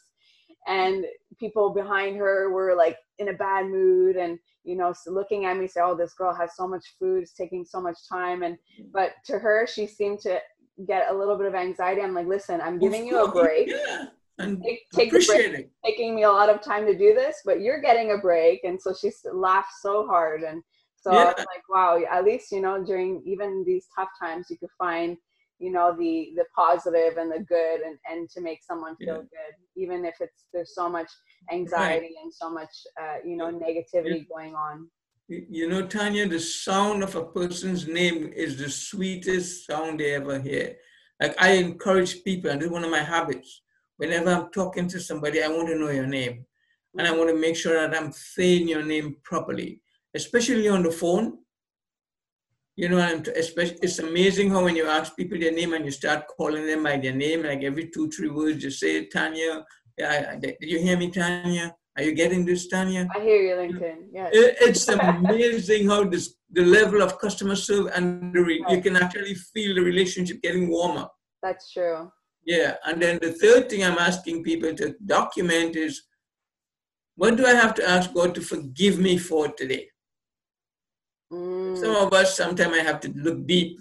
[0.67, 1.05] And
[1.39, 5.67] people behind her were like in a bad mood, and you know, looking at me,
[5.67, 8.57] say, "Oh, this girl has so much food, it's taking so much time." And
[8.93, 10.41] but to her, she seemed to
[10.87, 12.01] get a little bit of anxiety.
[12.01, 13.69] I'm like, "Listen, I'm giving you a break.
[13.69, 14.07] Yeah,
[14.39, 15.71] and take, take appreciate break.
[15.85, 18.81] Taking me a lot of time to do this, but you're getting a break." And
[18.81, 20.63] so she laughed so hard, and
[20.97, 21.19] so yeah.
[21.19, 24.71] I was like, "Wow, at least you know during even these tough times, you could
[24.79, 25.17] find."
[25.63, 29.31] You know the the positive and the good and and to make someone feel yeah.
[29.37, 31.11] good even if it's there's so much
[31.53, 32.23] anxiety right.
[32.23, 34.89] and so much uh, you know negativity going on.
[35.29, 40.41] you know tanya the sound of a person's name is the sweetest sound they ever
[40.41, 40.77] hear.
[41.21, 43.63] Like i encourage people and this is one of my habits
[43.99, 46.45] whenever i'm talking to somebody i want to know your name.
[46.99, 49.81] And i want to make sure that i'm saying your name properly
[50.15, 51.39] especially on the phone
[52.77, 55.91] You know, and especially it's amazing how when you ask people their name and you
[55.91, 59.65] start calling them by their name, like every two, three words, you say, Tanya,
[59.99, 61.75] yeah, did you hear me, Tanya?
[61.97, 63.07] Are you getting this, Tanya?
[63.15, 64.09] I hear you, Lincoln.
[64.11, 64.31] Yes.
[64.33, 68.77] it's amazing how this the level of customer service and the re, right.
[68.77, 71.09] you can actually feel the relationship getting warmer.
[71.43, 72.11] That's true.
[72.45, 76.03] Yeah, and then the third thing I'm asking people to document is,
[77.17, 79.89] what do I have to ask God to forgive me for today?
[81.33, 81.79] Mm.
[81.79, 83.81] Some of us, sometimes I have to look deep,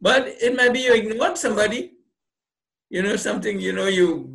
[0.00, 1.92] but it might be you ignored somebody.
[2.88, 4.26] You know, something, you know, you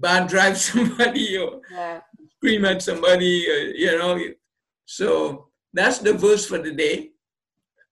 [0.00, 2.00] bad drive somebody or yeah.
[2.36, 4.18] scream at somebody, uh, you know.
[4.86, 7.10] So that's the verse for the day.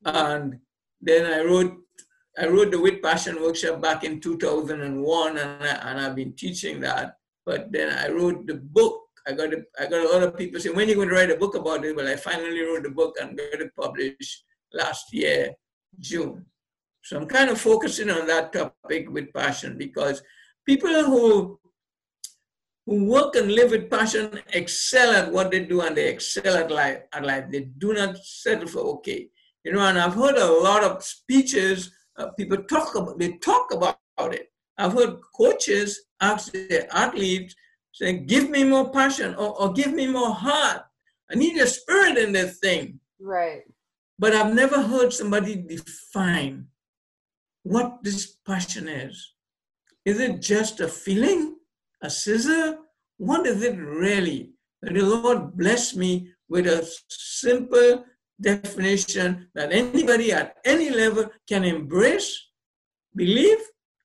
[0.04, 0.58] And
[1.00, 1.76] then I wrote
[2.38, 6.80] I wrote the With Passion workshop back in 2001, and, I, and I've been teaching
[6.80, 7.16] that.
[7.44, 8.99] But then I wrote the book.
[9.26, 11.14] I got a, I got a lot of people saying, "When are you going to
[11.14, 14.44] write a book about it?" Well, I finally wrote the book and got it published
[14.72, 15.52] last year,
[15.98, 16.46] June.
[17.02, 20.22] So I'm kind of focusing on that topic with passion because
[20.66, 21.58] people who
[22.86, 26.70] who work and live with passion excel at what they do and they excel at
[26.70, 26.98] life.
[27.12, 27.44] At life.
[27.50, 29.28] They do not settle for okay.
[29.64, 33.72] You know, and I've heard a lot of speeches, uh, people talk about, they talk
[33.72, 34.50] about it.
[34.78, 37.54] I've heard coaches ask their athletes,
[37.92, 40.82] saying, give me more passion or, or give me more heart.
[41.30, 43.00] I need a spirit in this thing.
[43.20, 43.62] Right.
[44.18, 46.66] But I've never heard somebody define
[47.62, 49.34] what this passion is.
[50.04, 51.56] Is it just a feeling?
[52.02, 52.78] a scissor?
[53.18, 54.50] What is it really?
[54.82, 58.04] That the Lord bless me with a simple
[58.40, 62.48] definition that anybody at any level can embrace,
[63.14, 63.58] believe,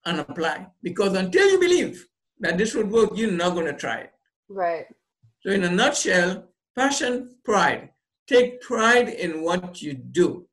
[0.06, 0.68] and apply.
[0.84, 2.06] Because until you believe
[2.40, 4.12] that this would work, you're not going to try it.
[4.50, 4.86] Right.
[5.42, 7.90] So, in a nutshell, passion, pride.
[8.28, 10.48] Take pride in what you do.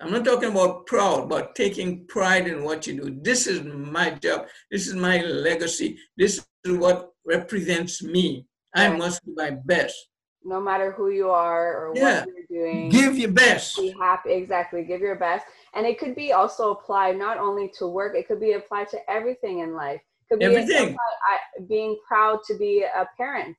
[0.00, 3.18] I'm not talking about proud, but taking pride in what you do.
[3.22, 4.46] This is my job.
[4.70, 5.96] This is my legacy.
[6.16, 8.46] This is what represents me.
[8.74, 9.94] I must do my best.
[10.44, 12.24] No matter who you are or yeah.
[12.24, 13.76] what you're doing, give your best.
[13.76, 14.32] Be happy.
[14.32, 14.82] Exactly.
[14.82, 15.46] Give your best.
[15.74, 18.98] And it could be also applied not only to work, it could be applied to
[19.08, 20.00] everything in life.
[20.32, 20.88] Could be everything.
[20.88, 23.56] Applied, being proud to be a parent,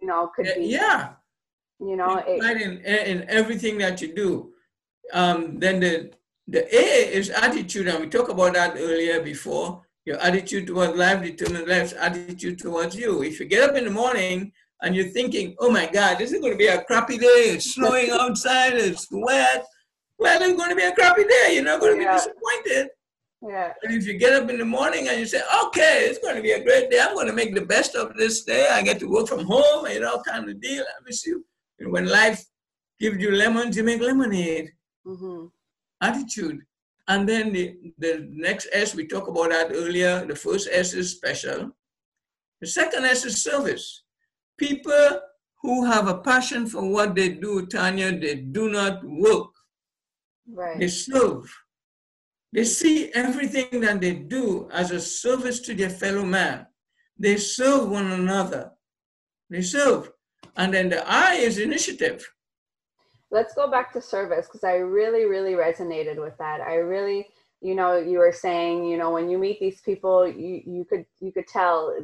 [0.00, 0.66] you know, could be.
[0.66, 1.10] Yeah.
[1.80, 4.54] You know, it, in, in everything that you do
[5.12, 6.12] um, then the,
[6.48, 9.82] the A is attitude, and we talked about that earlier before.
[10.04, 13.22] Your attitude towards life determines life's attitude towards you.
[13.22, 16.40] If you get up in the morning and you're thinking, oh my God, this is
[16.40, 19.64] going to be a crappy day, it's snowing outside, it's wet,
[20.18, 21.54] well, it's going to be a crappy day.
[21.54, 22.12] You're not going to yeah.
[22.12, 22.88] be disappointed.
[23.46, 23.72] Yeah.
[23.82, 26.42] And if you get up in the morning and you say, okay, it's going to
[26.42, 28.68] be a great day, I'm going to make the best of this day.
[28.70, 30.82] I get to work from home, you know, kind of deal.
[30.82, 31.44] I miss you.
[31.78, 32.42] And when life
[32.98, 34.70] gives you lemons, you make lemonade
[35.06, 35.46] mm-hmm.
[36.00, 36.60] attitude.
[37.08, 40.24] And then the, the next S, we talked about that earlier.
[40.24, 41.70] The first S is special.
[42.62, 44.04] The second S is service.
[44.56, 45.20] People
[45.60, 49.50] who have a passion for what they do, Tanya, they do not work.
[50.50, 50.78] Right.
[50.80, 51.52] They serve.
[52.54, 56.66] They see everything that they do as a service to their fellow man.
[57.18, 58.72] They serve one another.
[59.50, 60.10] They serve.
[60.56, 62.24] And then the I is initiative
[63.34, 66.60] let's go back to service because I really, really resonated with that.
[66.60, 67.26] I really,
[67.60, 71.04] you know, you were saying, you know, when you meet these people, you you could
[71.20, 71.94] you could tell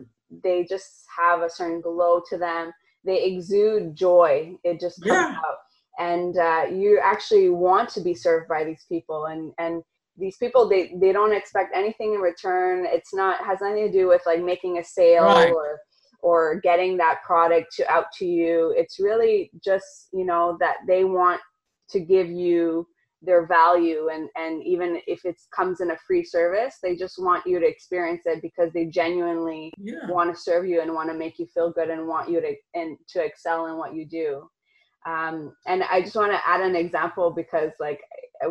[0.43, 2.73] they just have a certain glow to them.
[3.05, 4.57] They exude joy.
[4.65, 5.37] It just comes yeah.
[5.47, 5.59] out,
[5.99, 9.83] and uh, you actually want to be served by these people, and and
[10.21, 12.87] these people they they don't expect anything in return.
[12.87, 15.51] It's not has nothing to do with like making a sale right.
[15.51, 15.81] or
[16.23, 21.05] or getting that product to out to you it's really just you know that they
[21.05, 21.41] want
[21.89, 22.87] to give you
[23.23, 27.45] their value and and even if it comes in a free service they just want
[27.47, 30.07] you to experience it because they genuinely yeah.
[30.09, 32.55] want to serve you and want to make you feel good and want you to
[32.75, 34.49] and to excel in what you do
[35.07, 38.01] um, and i just want to add an example because like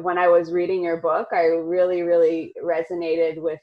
[0.01, 3.59] when i was reading your book i really really resonated with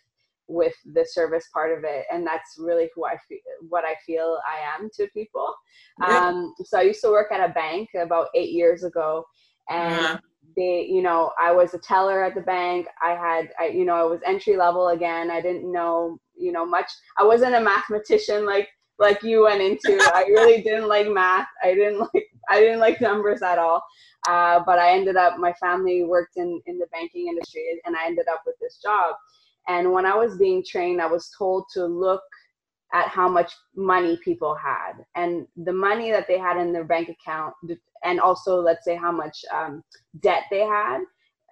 [0.48, 2.04] with the service part of it.
[2.12, 5.54] And that's really who i feel what i feel i am to people.
[6.00, 6.28] Yeah.
[6.28, 9.24] um, so i used to work at a bank about eight years ago.
[9.68, 10.18] And uh-huh.
[10.56, 12.86] they you know i was a teller at the bank.
[13.02, 15.30] I had i you know i was entry level again.
[15.30, 16.90] I didn't know you know much.
[17.18, 18.68] I wasn't a mathematician like
[18.98, 19.98] like you went into.
[20.14, 21.48] I really didn't like math.
[21.62, 23.82] I didn't like i didn't like numbers at all.
[24.28, 28.06] Uh, but i ended up my family worked in in the banking industry and i
[28.06, 29.14] ended up with this job.
[29.68, 32.22] And when I was being trained, I was told to look
[32.92, 34.92] at how much money people had.
[35.16, 37.54] And the money that they had in their bank account
[38.04, 39.82] and also let's say how much um,
[40.20, 41.00] debt they had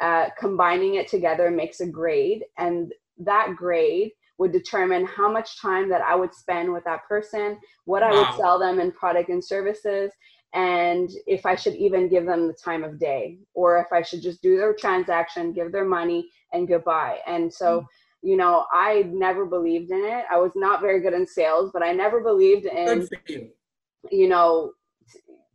[0.00, 2.44] uh, combining it together makes a grade.
[2.58, 7.56] And that grade would determine how much time that i would spend with that person
[7.84, 10.10] what i would sell them in product and services
[10.54, 14.22] and if i should even give them the time of day or if i should
[14.22, 17.86] just do their transaction give their money and goodbye and so mm
[18.24, 20.24] you know, I never believed in it.
[20.32, 23.50] I was not very good in sales, but I never believed in, you.
[24.10, 24.72] you know,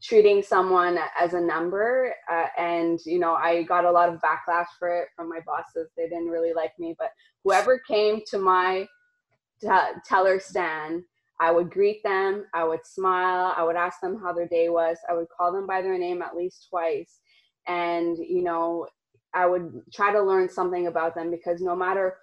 [0.04, 2.14] treating someone as a number.
[2.32, 5.89] Uh, and, you know, I got a lot of backlash for it from my bosses.
[5.97, 7.10] They didn't really like me, but
[7.43, 8.88] whoever came to my
[9.60, 9.68] t-
[10.06, 11.02] teller stand,
[11.40, 12.46] I would greet them.
[12.54, 13.54] I would smile.
[13.56, 14.98] I would ask them how their day was.
[15.10, 17.20] I would call them by their name at least twice.
[17.68, 18.88] And, you know,
[19.34, 22.18] I would try to learn something about them because no matter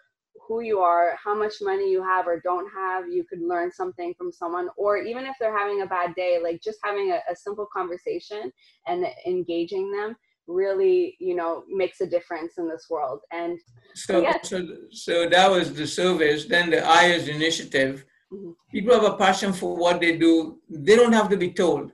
[0.46, 4.12] who you are, how much money you have or don't have, you could learn something
[4.18, 4.68] from someone.
[4.76, 8.52] Or even if they're having a bad day, like just having a, a simple conversation
[8.86, 10.16] and engaging them
[10.48, 13.58] really you know makes a difference in this world and
[13.94, 18.50] so so, so that was the service then the IOS initiative mm-hmm.
[18.70, 21.92] people have a passion for what they do they don't have to be told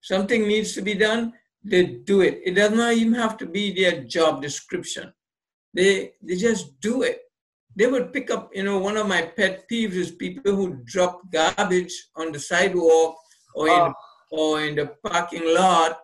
[0.00, 1.32] something needs to be done
[1.64, 5.12] they do it it does not even have to be their job description
[5.74, 7.22] they they just do it
[7.78, 11.20] they would pick up, you know, one of my pet peeves is people who drop
[11.32, 13.16] garbage on the sidewalk
[13.54, 13.86] or oh.
[13.86, 13.94] in
[14.30, 16.00] or in the parking lot.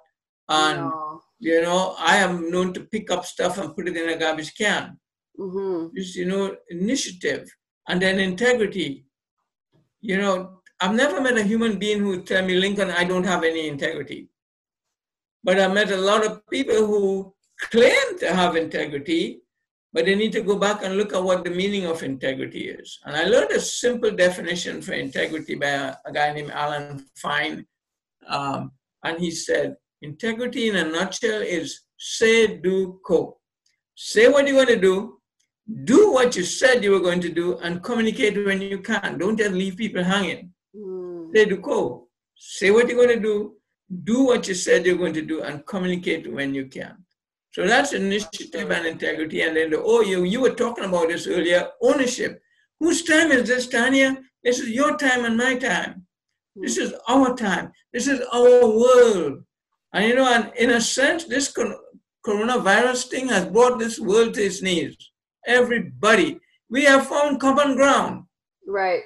[0.49, 1.21] And no.
[1.41, 4.55] you know, I am known to pick up stuff and put it in a garbage
[4.57, 5.01] can.
[5.39, 5.97] Mm-hmm.
[5.97, 7.53] Just you know, initiative
[7.89, 9.04] and then integrity.
[10.11, 13.25] You know, I've never met a human being who would tell me, Lincoln, I don't
[13.33, 14.29] have any integrity.
[15.43, 17.35] But I met a lot of people who
[17.71, 19.45] claim to have integrity
[19.95, 22.99] but they need to go back and look at what the meaning of integrity is.
[23.05, 27.65] And I learned a simple definition for integrity by a, a guy named Alan Fine.
[28.27, 28.73] Um,
[29.05, 33.39] and he said, integrity in a nutshell is say, do, co.
[33.95, 35.21] Say what you're going to do,
[35.85, 39.19] do what you said you were going to do, and communicate when you can.
[39.19, 40.53] Don't just leave people hanging.
[40.77, 41.35] Mm.
[41.35, 42.09] Say, do, co.
[42.37, 43.55] Say what you're going to do,
[44.05, 46.97] do what you said you're going to do, and communicate when you can.
[47.53, 49.43] So that's initiative and integrity.
[49.43, 52.43] And then the oh, you, you were talking about this earlier, ownership.
[52.81, 54.19] Whose time is this, Tanya?
[54.43, 56.05] This is your time and my time.
[56.57, 57.73] This is our time.
[57.93, 59.45] This is our world.
[59.93, 61.53] And you know, and in a sense, this
[62.27, 64.97] coronavirus thing has brought this world to its knees.
[65.47, 66.41] Everybody.
[66.71, 68.25] We have found common ground.
[68.67, 69.03] Right.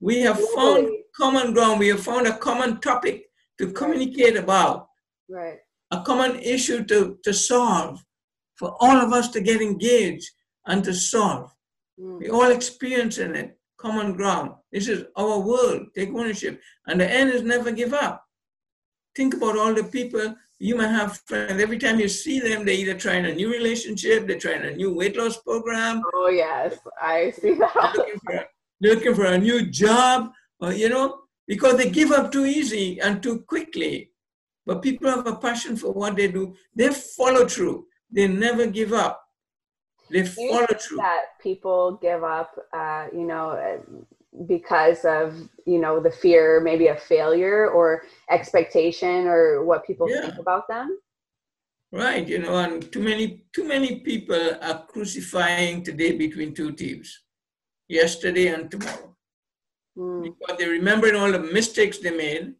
[0.00, 1.80] We have found common ground.
[1.80, 4.88] We have found a common topic to communicate about.
[5.28, 5.58] Right
[5.90, 8.04] a common issue to, to solve,
[8.56, 10.30] for all of us to get engaged
[10.66, 11.54] and to solve.
[11.98, 12.20] Mm.
[12.20, 14.52] We all experience in it common ground.
[14.72, 15.86] This is our world.
[15.94, 16.60] Take ownership.
[16.86, 18.24] And the end is never give up.
[19.14, 21.60] Think about all the people you might have friends.
[21.62, 24.92] Every time you see them, they're either trying a new relationship, they're trying a new
[24.92, 26.02] weight loss program.
[26.14, 27.72] Oh yes, I see that.
[27.74, 28.46] They're looking for,
[28.80, 33.22] looking for a new job, or, you know, because they give up too easy and
[33.22, 34.10] too quickly.
[34.66, 36.54] But people have a passion for what they do.
[36.74, 37.86] They follow through.
[38.10, 39.22] They never give up.
[40.10, 40.98] They follow through.
[40.98, 43.50] That people give up, uh, you know,
[44.46, 50.22] because of you know the fear, maybe of failure or expectation or what people yeah.
[50.22, 50.98] think about them.
[51.90, 57.24] Right, you know, and too many too many people are crucifying today between two thieves,
[57.88, 59.16] yesterday and tomorrow,
[59.96, 60.24] mm.
[60.24, 62.54] because they're remembering all the mistakes they made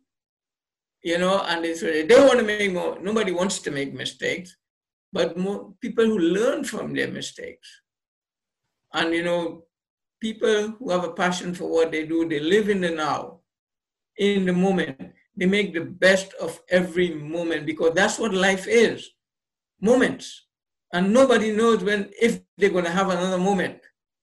[1.03, 4.57] you know, and it's, they don't want to make more, nobody wants to make mistakes,
[5.12, 7.69] but more people who learn from their mistakes.
[8.93, 9.64] And, you know,
[10.21, 13.41] people who have a passion for what they do, they live in the now,
[14.16, 15.12] in the moment.
[15.37, 19.09] They make the best of every moment because that's what life is
[19.81, 20.47] moments.
[20.93, 23.79] And nobody knows when, if they're going to have another moment.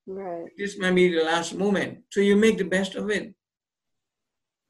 [0.08, 0.46] Right.
[0.58, 2.00] This might be the last moment.
[2.12, 3.34] So you make the best of it.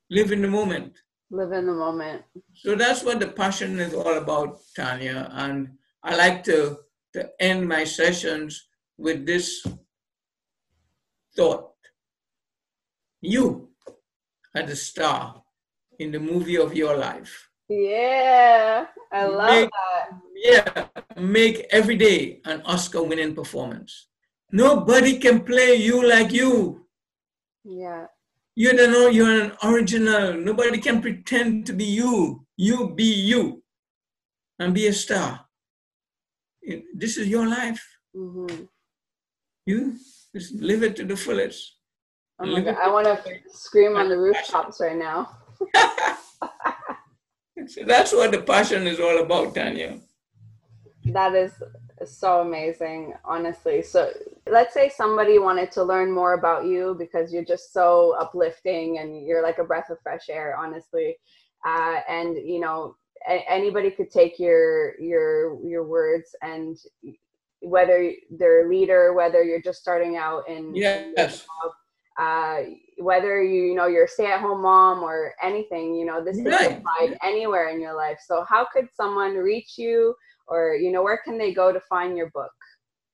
[0.09, 0.93] Live in the moment
[1.31, 2.23] live in the moment.
[2.53, 5.29] So that's what the passion is all about, Tanya.
[5.33, 5.69] And
[6.03, 6.77] I like to,
[7.13, 8.67] to end my sessions
[8.97, 9.65] with this
[11.35, 11.71] thought.
[13.21, 13.69] You
[14.55, 15.43] are the star
[15.99, 17.49] in the movie of your life.
[17.67, 20.09] Yeah, I love make, that.
[20.35, 24.07] Yeah, make every day an Oscar winning performance.
[24.51, 26.85] Nobody can play you like you.
[27.63, 28.05] Yeah.
[28.55, 30.33] You don't know you're an original.
[30.33, 32.45] Nobody can pretend to be you.
[32.55, 33.63] You be you
[34.59, 35.45] and be a star.
[36.93, 37.83] This is your life.
[38.15, 38.65] Mm-hmm.
[39.65, 39.97] You
[40.35, 41.77] just live it to the fullest.
[42.39, 43.17] Oh my God, I want to
[43.49, 45.29] scream on the rooftops right now.
[47.67, 49.99] so that's what the passion is all about, Tanya.
[51.05, 51.53] That is
[52.03, 53.81] so amazing, honestly.
[53.81, 54.11] So
[54.47, 59.25] let's say somebody wanted to learn more about you because you're just so uplifting and
[59.25, 61.15] you're like a breath of fresh air, honestly.
[61.65, 62.97] Uh, and you know,
[63.29, 66.77] a- anybody could take your your your words and
[67.65, 71.47] whether they're a leader, whether you're just starting out in yes.
[72.19, 72.57] uh,
[72.99, 76.69] whether you, you know you're a stay-at-home mom or anything, you know this Right.
[76.69, 78.19] can apply anywhere in your life.
[78.25, 80.15] So how could someone reach you,
[80.47, 82.51] or you know where can they go to find your book?